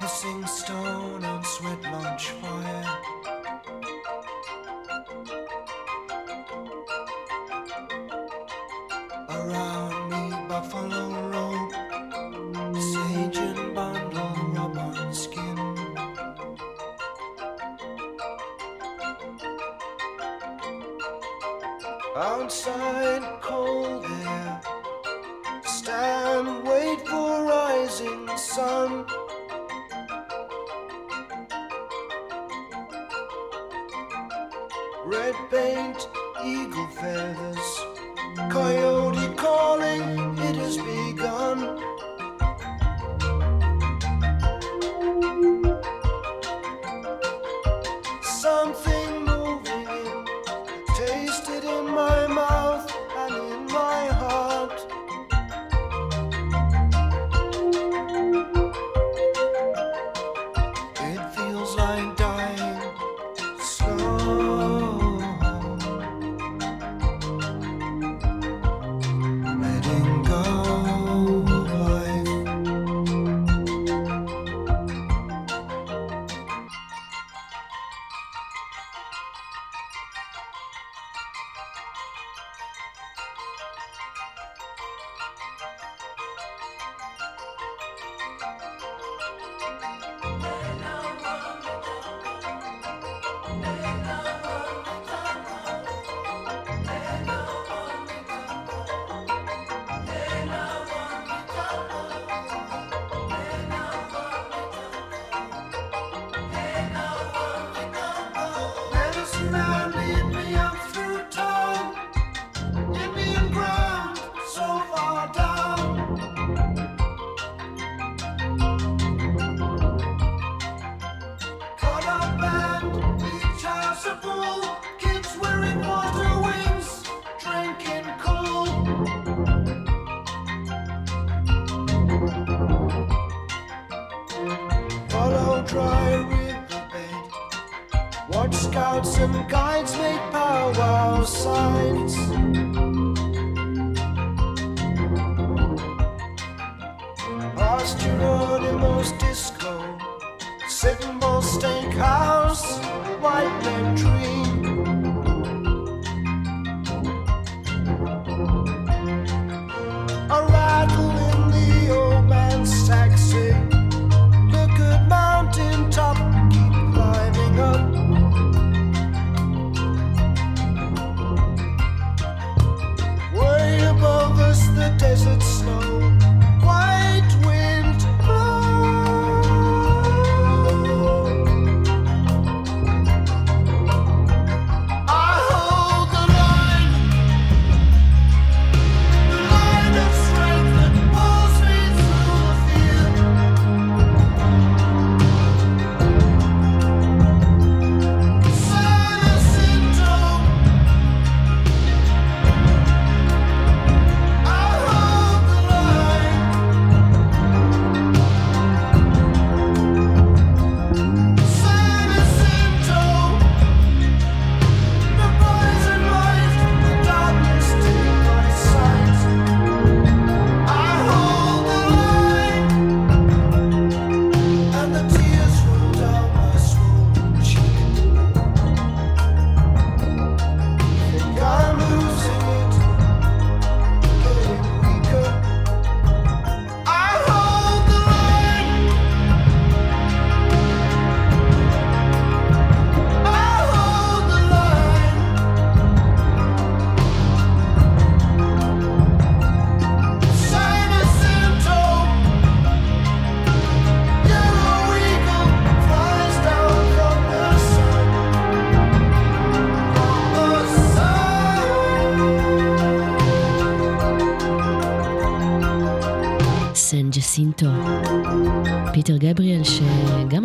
hissing 0.00 0.44
stone 0.44 1.22
and 1.22 1.46
sweat 1.46 1.80
lunch 1.84 2.30
fire. 2.30 3.13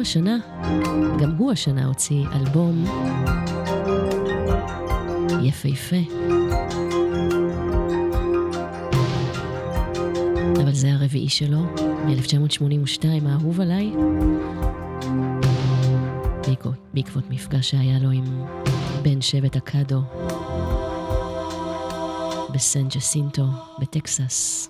השנה, 0.10 0.38
גם 1.20 1.36
הוא 1.38 1.52
השנה 1.52 1.86
הוציא 1.86 2.26
אלבום 2.36 2.86
יפהפה. 5.44 5.96
אבל 10.64 10.74
זה 10.74 10.94
הרביעי 10.94 11.30
שלו, 11.30 11.60
מ-1982, 12.06 13.06
האהוב 13.26 13.62
עליי. 13.62 13.92
בעקבות, 16.48 16.78
בעקבות 16.94 17.24
מפגש 17.30 17.70
שהיה 17.72 18.00
לו 18.00 18.10
עם 18.10 18.26
בן 19.02 19.22
שבט 19.22 19.56
אקדו 19.56 20.02
בסן 22.54 22.88
ג'סינטו 22.88 23.46
בטקסס. 23.80 24.70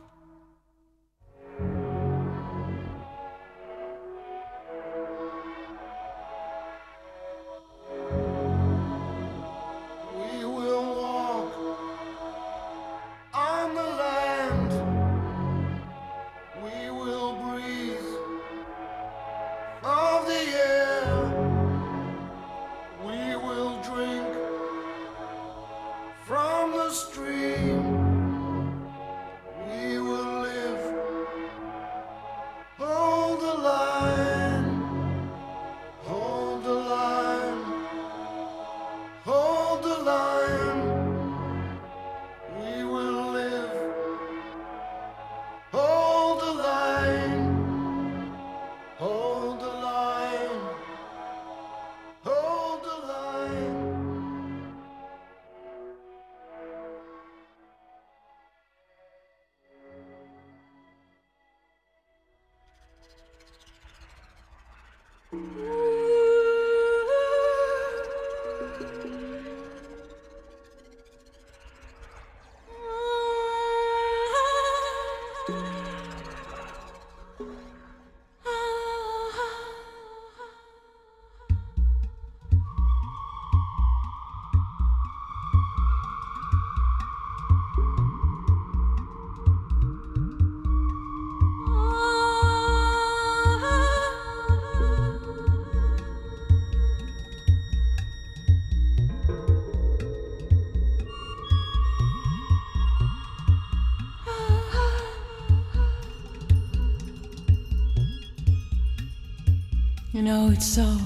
It's 110.59 110.67
so 110.67 110.97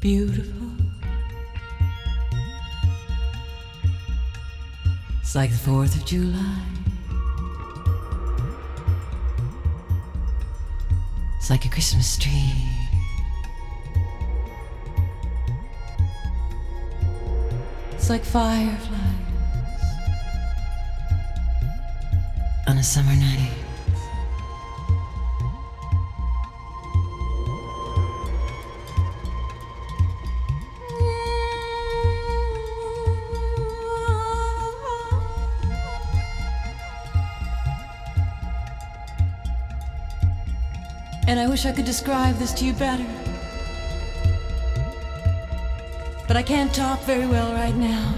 beautiful. 0.00 0.68
It's 5.22 5.34
like 5.34 5.48
the 5.48 5.56
4th 5.56 5.96
of 5.96 6.04
July. 6.04 6.58
It's 11.38 11.48
like 11.48 11.64
a 11.64 11.70
Christmas 11.70 12.18
tree. 12.18 12.52
It's 17.92 18.10
like 18.10 18.26
fireflies 18.26 18.90
on 22.68 22.76
a 22.76 22.82
summer 22.82 23.16
night. 23.16 23.63
And 41.34 41.40
I 41.40 41.48
wish 41.48 41.66
I 41.66 41.72
could 41.72 41.84
describe 41.84 42.36
this 42.36 42.52
to 42.52 42.64
you 42.64 42.72
better. 42.74 43.04
But 46.28 46.36
I 46.36 46.44
can't 46.44 46.72
talk 46.72 47.00
very 47.00 47.26
well 47.26 47.52
right 47.52 47.74
now. 47.74 48.14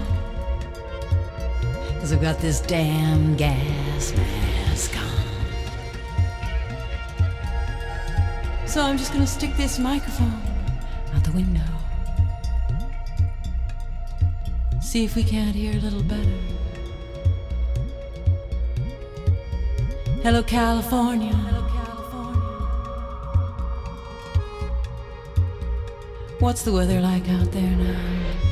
Because 1.95 2.13
I've 2.13 2.21
got 2.21 2.37
this 2.37 2.61
damn 2.61 3.35
gas 3.35 4.13
mask 4.15 4.95
on. 4.97 5.07
So 8.67 8.83
I'm 8.83 8.99
just 8.99 9.11
to 9.25 9.25
stick 9.25 9.57
this 9.57 9.79
microphone 9.79 10.39
out 11.15 11.23
the 11.23 11.31
window. 11.31 11.65
See 14.79 15.05
if 15.05 15.15
we 15.15 15.23
can't 15.23 15.55
hear 15.55 15.71
a 15.71 15.79
little 15.79 16.03
better. 16.03 16.37
Hello, 20.21 20.43
California. 20.43 21.66
What's 26.47 26.61
the 26.61 26.71
weather 26.71 27.01
like 27.01 27.27
out 27.27 27.51
there 27.51 27.75
now? 27.75 28.46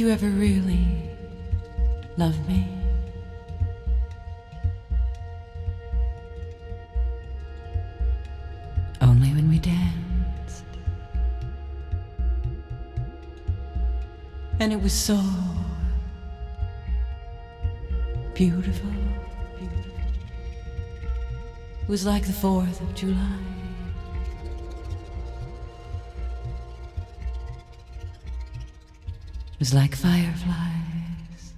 You 0.00 0.08
ever 0.08 0.30
really 0.30 0.86
love 2.16 2.48
me? 2.48 2.66
Only 9.02 9.28
when 9.34 9.50
we 9.50 9.58
danced. 9.58 10.64
And 14.58 14.72
it 14.72 14.80
was 14.80 14.94
so 14.94 15.20
beautiful. 18.32 18.90
It 21.82 21.88
was 21.88 22.06
like 22.06 22.24
the 22.24 22.32
4th 22.32 22.80
of 22.80 22.94
July. 22.94 23.49
Was 29.60 29.74
like 29.74 29.94
fireflies 29.94 31.52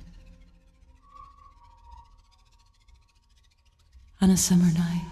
on 4.21 4.29
a 4.31 4.37
summer 4.37 4.73
night. 4.75 5.09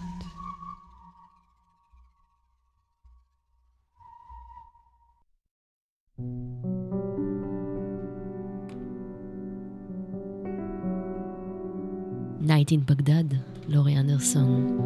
Night 12.41 12.73
in 12.73 12.81
בגדד, 12.87 13.25
לורי 13.69 13.99
אנדרסון. 13.99 14.77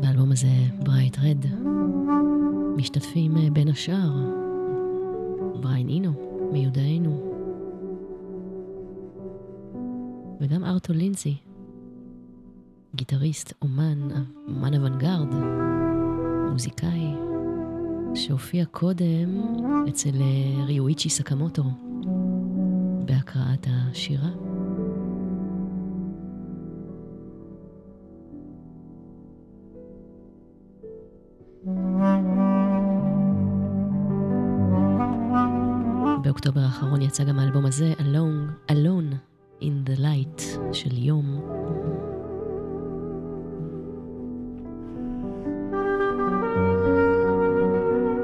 באלבום 0.00 0.32
הזה 0.32 0.48
ברייט 0.84 1.18
רד. 1.18 1.46
משתתפים 2.76 3.36
אה, 3.36 3.50
בין 3.52 3.68
השאר 3.68 4.40
ארתו 10.90 10.98
לינזי, 10.98 11.36
גיטריסט, 12.94 13.52
אומן, 13.62 14.08
אומן 14.48 14.74
אוונגרד, 14.74 15.34
מוזיקאי, 16.50 17.14
שהופיע 18.14 18.64
קודם 18.64 19.40
אצל 19.88 20.10
אה, 20.20 20.64
ריואיצ'י 20.64 21.08
סקמוטו 21.10 21.62
בהקראת 23.04 23.66
השירה. 23.70 24.30
באוקטובר 36.22 36.60
האחרון 36.60 37.02
יצא 37.02 37.24
גם 37.24 37.38
האלבום 37.38 37.66
הזה, 37.66 37.92
Alone, 37.98 38.70
Alone 38.72 39.30
in 39.60 39.88
the 39.88 39.98
Light 39.98 40.29
של 40.80 40.98
יום. 40.98 41.40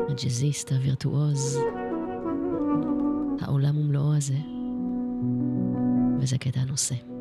הג'אזיסט 0.09 0.73
הווירטואוז, 0.73 1.59
העולם 3.41 3.79
ומלואו 3.79 4.17
הזה, 4.17 4.35
וזה 6.21 6.39
קטע 6.39 6.61
הנושא. 6.61 7.16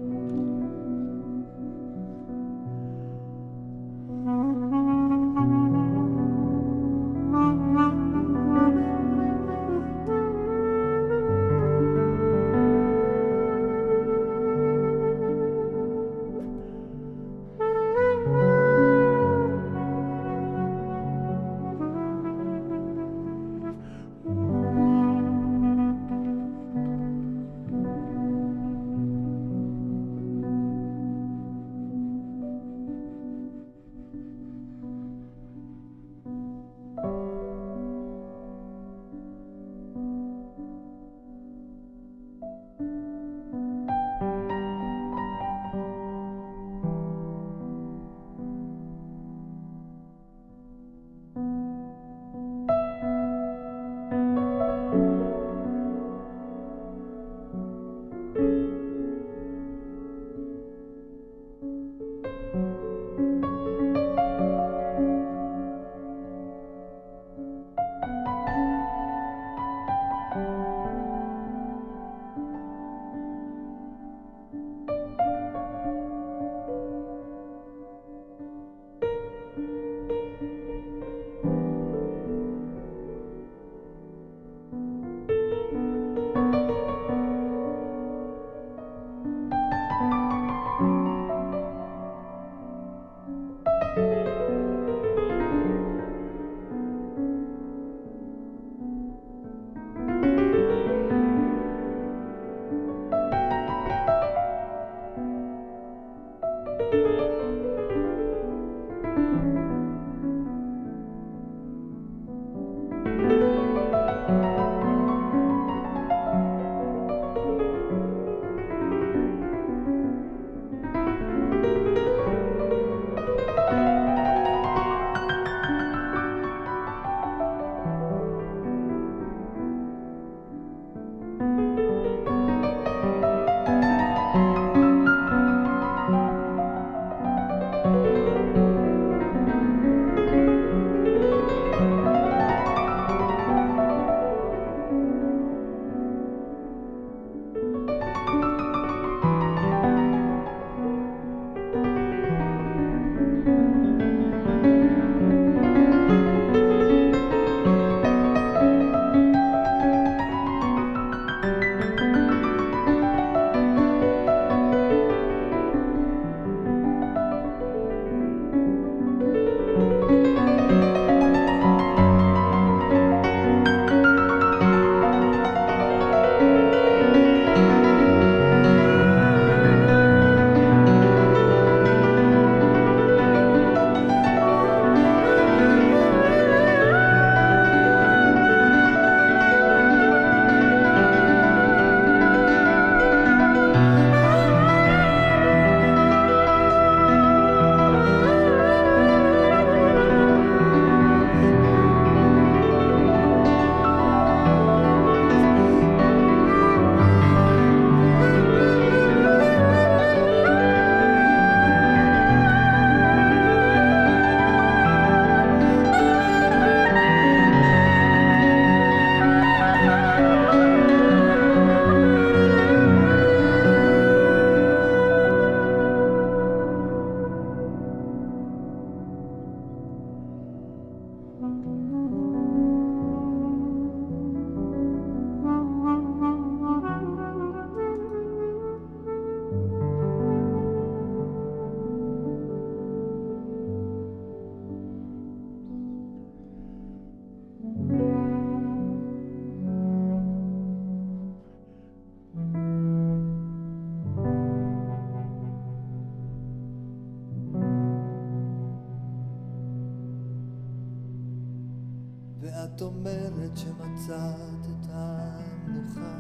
ואת 262.76 262.82
אומרת 262.82 263.58
שמצאת 263.58 264.66
את 264.66 264.88
המנוחה 264.90 266.18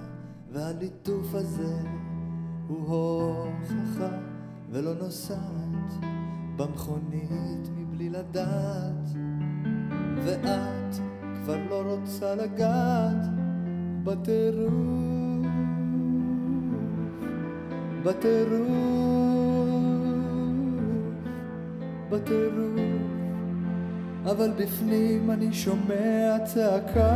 והליטוף 0.51 1.33
הזה 1.33 1.77
הוא 2.67 2.87
הוכחה 2.87 4.17
ולא 4.71 4.93
נוסעת 4.93 6.05
במכונית 6.55 7.69
מבלי 7.77 8.09
לדעת 8.09 9.09
ואת 10.25 10.95
כבר 11.43 11.57
לא 11.69 11.81
רוצה 11.81 12.35
לגעת 12.35 13.25
בטירוף, 14.03 14.73
בטירוף, 18.03 19.25
בטירוף 22.09 23.14
אבל 24.25 24.51
בפנים 24.57 25.31
אני 25.31 25.53
שומע 25.53 26.37
צעקה. 26.45 27.15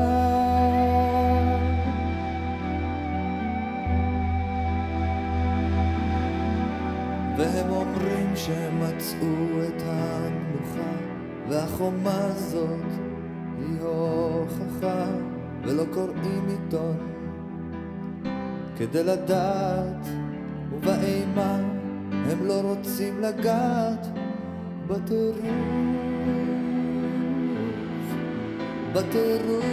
והם 7.38 7.70
אומרים 7.70 8.36
שהם 8.36 8.80
מצאו 8.80 9.64
את 9.68 9.82
המנוחה 9.86 10.92
והחומה 11.50 12.20
הזאת 12.26 12.92
היא 13.60 13.82
הוכחה 13.82 15.06
ולא 15.64 15.84
קוראים 15.94 16.48
עיתון. 16.50 16.98
כדי 18.78 19.04
לדעת 19.04 20.08
ובאימה 20.72 21.60
הם 22.12 22.46
לא 22.46 22.62
רוצים 22.62 23.22
לגעת 23.22 24.08
בטירוף, 24.88 26.59
בטירוף, 28.94 29.64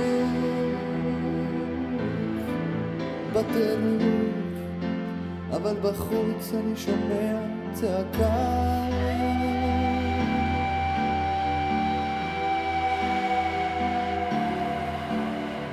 בטירוף 3.32 4.26
אבל 5.56 5.76
בחוץ 5.82 6.52
אני 6.54 6.76
שומע 6.76 7.40
צעקה. 7.72 8.76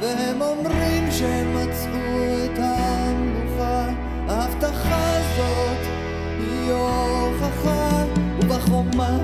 והם 0.01 0.41
אומרים 0.41 1.11
שהם 1.11 1.55
מצאו 1.55 2.23
את 2.45 2.59
המנוחה 2.59 3.89
ההבטחה 4.27 5.17
הזאת 5.17 5.87
היא 6.39 6.71
הוכחה 6.71 8.03
ובחומה 8.39 9.17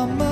come 0.00 0.29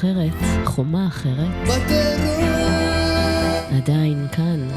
אחרת, 0.00 0.32
חומה 0.64 1.06
אחרת. 1.06 1.68
עדיין 3.76 4.26
כאן. 4.32 4.68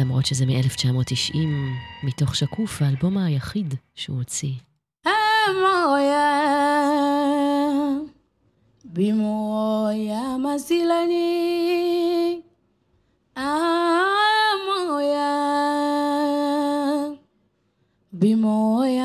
למרות 0.00 0.26
שזה 0.26 0.46
מ-1990, 0.46 1.36
מתוך 2.02 2.36
שקוף, 2.36 2.82
האלבום 2.82 3.18
היחיד 3.18 3.74
שהוא 3.94 4.16
הוציא. 4.16 4.52
Bimoya 8.96 10.24
masilani. 10.44 11.32
Amoya, 13.54 15.32
bimoya 18.20 19.01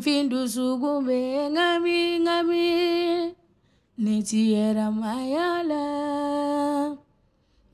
maninfindu 0.00 0.48
sugube 0.48 1.50
ngami 1.50 2.20
ngami. 2.20 3.34
Netira 3.98 4.90
mayala. 4.90 6.96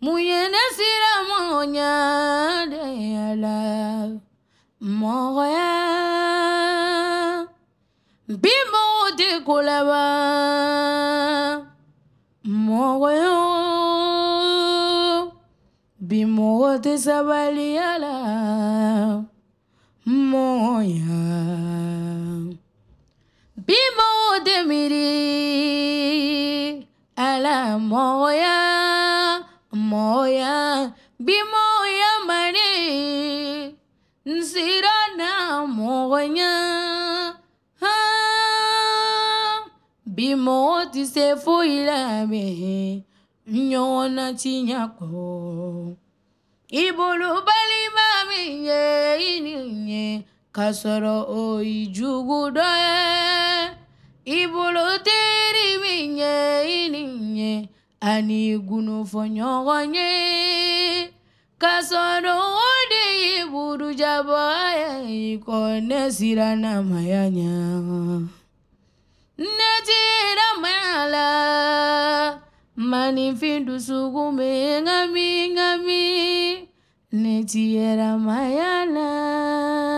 Muyene 0.00 0.62
sira 0.76 1.14
monya 1.28 2.66
de 2.70 3.16
ala 3.16 4.20
moya 4.80 5.72
bimo 8.28 8.86
de 9.16 9.40
kulaba 9.46 10.04
moya 12.44 13.32
bimo 15.98 16.78
de 16.78 16.98
sabali 16.98 17.78
ala 17.78 19.24
moya 20.04 21.75
বিমোদ 23.68 24.48
moya, 24.68 25.10
আলা 27.28 27.58
ময়া 27.90 28.58
ময়া 29.90 30.56
বিমোয় 31.26 32.02
মরে 32.28 32.72
সিরানা 34.50 35.32
মোয়া 35.76 36.52
bimoti 40.16 41.06
sefu 41.06 41.62
ilabe 41.64 43.04
nyona 43.46 44.34
chinyako 44.34 45.96
ibulu 46.68 47.30
bali 47.46 47.82
mami 47.96 48.42
ye 48.66 48.82
ininye 49.36 50.24
kasoro 50.56 51.16
oyi 51.28 51.86
jugudoye 51.86 52.96
ibolo 54.24 54.86
teri 55.06 55.68
minye 55.82 56.34
ininye 56.80 57.52
ani 58.00 58.40
gunu 58.68 58.96
fɔɲɔgɔnye 59.10 60.10
kasɔrɔ 61.62 62.34
o 62.68 62.70
de 62.90 63.04
ye 63.22 63.34
burujabɔ 63.52 64.40
ye 65.12 65.36
kɔ 65.44 65.58
ne 65.88 66.00
siranna 66.16 66.72
maya 66.90 67.22
ɲa 67.36 67.52
ne 69.56 69.70
tira 69.86 70.48
maya 70.62 71.00
la 71.14 71.28
maninfin 72.90 73.60
dusukun 73.66 74.30
bɛ 74.38 74.48
ŋami 74.86 75.28
ŋami 75.56 76.02
ne 77.12 77.34
maya 78.26 78.72
la. 78.94 79.95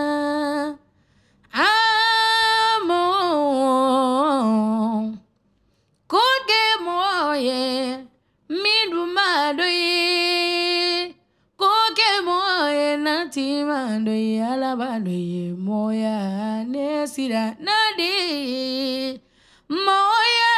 nalabane 14.49 15.53
moya 15.67 16.65
nesira 16.65 17.45
nadi. 17.61 19.21
Moya 19.69 20.55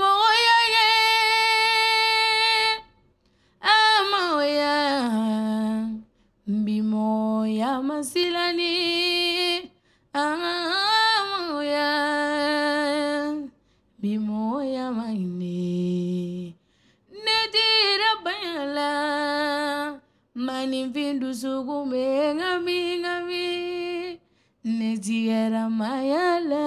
moya 0.00 0.58
ye. 0.74 0.90
Ah, 3.72 4.00
moya 6.92 7.80
masilani. 7.88 8.81
Maninfin 20.92 21.20
dusukun 21.20 21.90
bɛ 21.90 22.04
ŋami 22.38 22.78
ŋami 23.04 23.46
ne 24.78 24.90
tigɛra 25.04 25.64
maya 25.78 26.26
la 26.50 26.66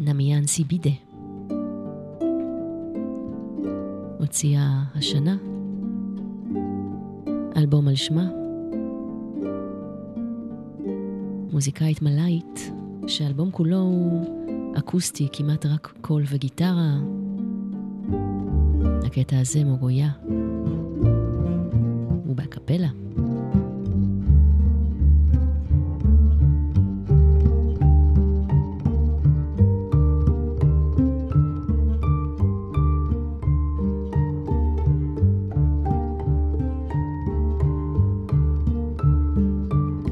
נמיאן 0.00 0.46
סיבידה. 0.46 0.90
הוציאה 4.18 4.82
השנה 4.94 5.36
אלבום 7.56 7.88
על 7.88 7.94
שמה. 7.94 8.30
מוזיקאית 11.52 12.02
מלאית, 12.02 12.72
שהאלבום 13.06 13.50
כולו 13.50 13.80
הוא 13.80 14.47
אקוסטי, 14.74 15.28
כמעט 15.32 15.66
רק 15.66 15.94
קול 16.00 16.22
וגיטרה. 16.28 16.96
הקטע 19.06 19.40
הזה 19.40 19.64
מגויה. 19.64 20.10
הוא 22.24 22.36
בקפלה. 22.36 22.88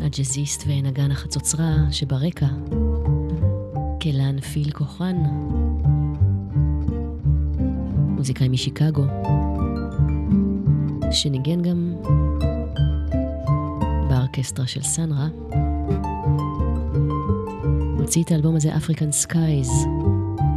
הג'אזיסט 0.00 0.64
ונגן 0.66 1.10
החצוצרה 1.10 1.74
שברקע, 1.90 2.46
קלן 4.00 4.40
פיל 4.40 4.70
כוהרן, 4.70 5.16
מוזיקאי 8.08 8.48
משיקגו, 8.48 9.04
שניגן 11.10 11.62
גם 11.62 11.94
באורקסטרה 14.08 14.66
של 14.66 14.82
סאן 14.82 15.05
רא. 15.05 15.28
הוציא 17.98 18.22
את 18.22 18.30
האלבום 18.30 18.56
הזה 18.56 18.76
African 18.76 19.12
Skies 19.12 19.70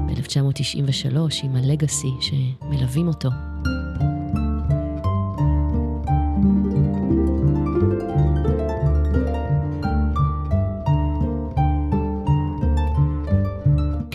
ב-1993 0.08 1.18
עם 1.44 1.56
ה 1.56 1.64
Legacy 1.64 2.12
שמלווים 2.20 3.08
אותו. 3.08 3.30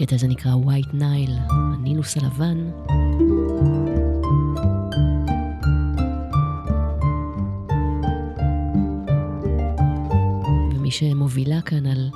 הקטע 0.04 0.16
הזה 0.16 0.28
נקרא 0.28 0.52
White 0.64 0.94
Nile, 0.94 1.52
הנילוס 1.52 2.16
הלבן. 2.16 2.70
ומי 10.74 10.90
שמובילה 10.90 11.60
כאן 11.60 11.86
על 11.86 12.10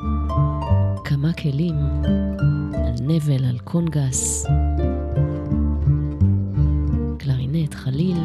כמה 1.04 1.32
כלים, 1.32 1.74
על 2.74 2.94
נבל, 3.02 3.44
על 3.44 3.58
קונגס, 3.58 4.46
קלרינט, 7.18 7.74
חליל, 7.74 8.18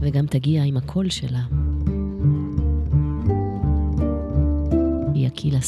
וגם 0.00 0.26
תגיע 0.26 0.62
עם 0.64 0.76
הקול 0.76 1.10
שלה. 1.10 1.42
היא 5.14 5.26
אקילה 5.26 5.60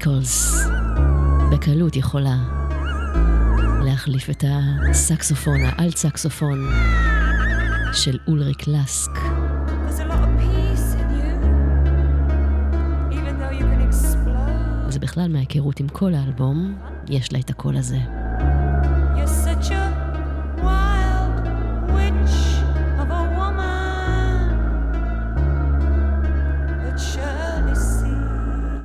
ניקולס 0.00 0.64
בקלות 1.52 1.96
יכולה 1.96 2.36
להחליף 3.84 4.30
את 4.30 4.44
הסקסופון, 4.48 5.60
האלט 5.62 5.96
סקסופון 5.96 6.58
של 7.92 8.18
אולריק 8.28 8.68
לסק. 8.68 9.10
זה 14.88 14.98
בכלל 14.98 15.32
מההיכרות 15.32 15.80
עם 15.80 15.88
כל 15.88 16.14
האלבום, 16.14 16.78
יש 17.08 17.32
לה 17.32 17.38
את 17.38 17.50
הקול 17.50 17.76
הזה. 17.76 17.98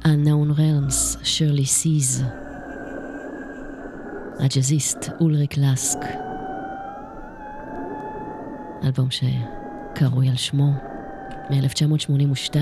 Unknown 0.06 0.45
שירלי 1.38 1.66
סיז. 1.66 2.24
הג'אזיסט 4.40 5.10
אולריק 5.20 5.58
לסק. 5.58 6.00
אלבום 8.84 9.08
שקרוי 9.12 10.30
על 10.30 10.36
שמו, 10.36 10.72
מ-1982. 11.50 12.56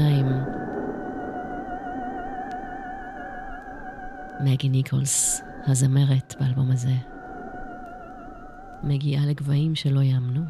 מגי 4.43 4.69
ניקולס, 4.69 5.41
הזמרת 5.67 6.35
באלבום 6.39 6.71
הזה, 6.71 6.95
מגיעה 8.83 9.25
לגבהים 9.25 9.75
שלא 9.75 10.01
יאמנו. 10.01 10.41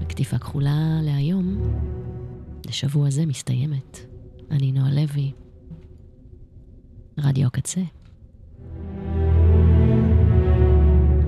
הקטיפה 0.00 0.38
כחולה 0.38 0.91
לשבוע 2.72 3.10
זה 3.10 3.26
מסתיימת. 3.26 3.98
אני 4.50 4.72
נועה 4.72 4.90
לוי, 4.90 5.32
רדיו 7.18 7.46
הקצה. 7.46 7.80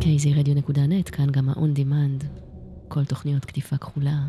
kzradio.net, 0.01 1.11
כאן 1.12 1.31
גם 1.31 1.49
ה-on 1.49 1.79
demand, 1.79 2.25
כל 2.89 3.05
תוכניות 3.05 3.45
קטיפה 3.45 3.77
כחולה 3.77 4.25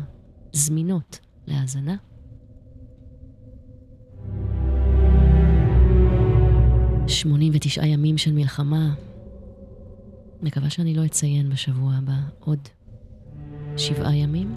זמינות 0.52 1.18
להאזנה. 1.46 1.96
שמונים 7.06 7.52
ותשעה 7.54 7.86
ימים 7.86 8.18
של 8.18 8.32
מלחמה. 8.32 8.94
מקווה 10.42 10.70
שאני 10.70 10.94
לא 10.94 11.04
אציין 11.04 11.50
בשבוע 11.50 11.94
הבא 11.94 12.18
עוד 12.40 12.60
שבעה 13.76 14.16
ימים. 14.16 14.54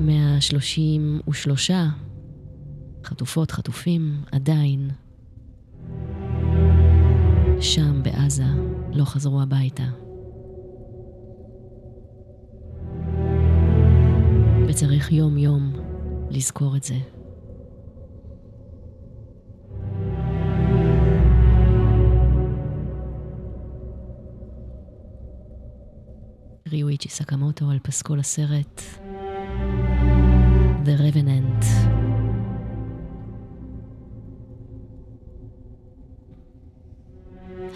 133 0.00 1.70
חטופות, 3.04 3.50
חטופים, 3.50 4.22
עדיין 4.32 4.90
שם 7.60 8.02
בעזה, 8.02 8.44
לא 8.92 9.04
חזרו 9.04 9.42
הביתה. 9.42 9.84
וצריך 14.68 15.12
יום-יום 15.12 15.72
לזכור 16.30 16.76
את 16.76 16.84
זה. 16.84 16.98
ריואיצ'י 26.68 27.08
סקמוטו 27.08 27.70
על 27.70 27.78
פסקול 27.82 28.20
הסרט 28.20 28.82
The 30.88 31.00
Revenant. 31.00 31.64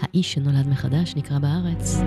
האיש 0.01 0.33
שנולד 0.33 0.67
מחדש 0.67 1.15
נקרא 1.15 1.39
בארץ. 1.39 1.97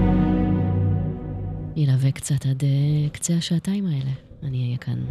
ילווה 1.77 2.12
קצת 2.12 2.47
עד 2.47 2.62
uh, 2.62 3.11
קצה 3.12 3.35
השעתיים 3.35 3.87
האלה. 3.87 4.11
אני 4.43 4.66
אהיה 4.66 4.77
כאן 4.77 5.05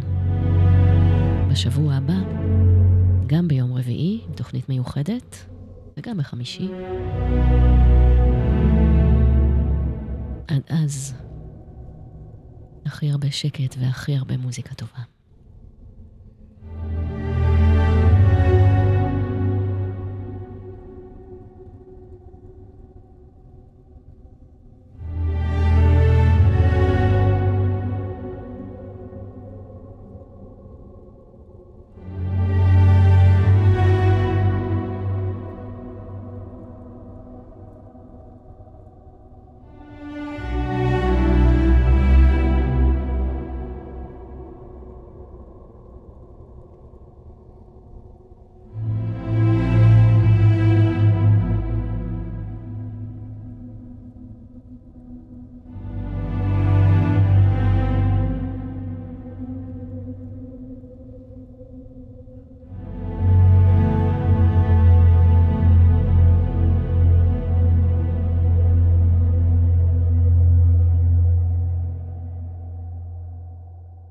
בשבוע 1.50 1.94
הבא, 1.94 2.18
גם 3.26 3.48
ביום 3.48 3.72
רביעי, 3.72 4.20
עם 4.28 4.34
תוכנית 4.34 4.68
מיוחדת, 4.68 5.46
וגם 5.96 6.16
בחמישי. 6.16 6.68
עד 10.48 10.62
אז, 10.68 11.14
הכי 12.86 13.10
הרבה 13.10 13.30
שקט 13.30 13.76
והכי 13.78 14.16
הרבה 14.16 14.36
מוזיקה 14.36 14.74
טובה. 14.74 15.15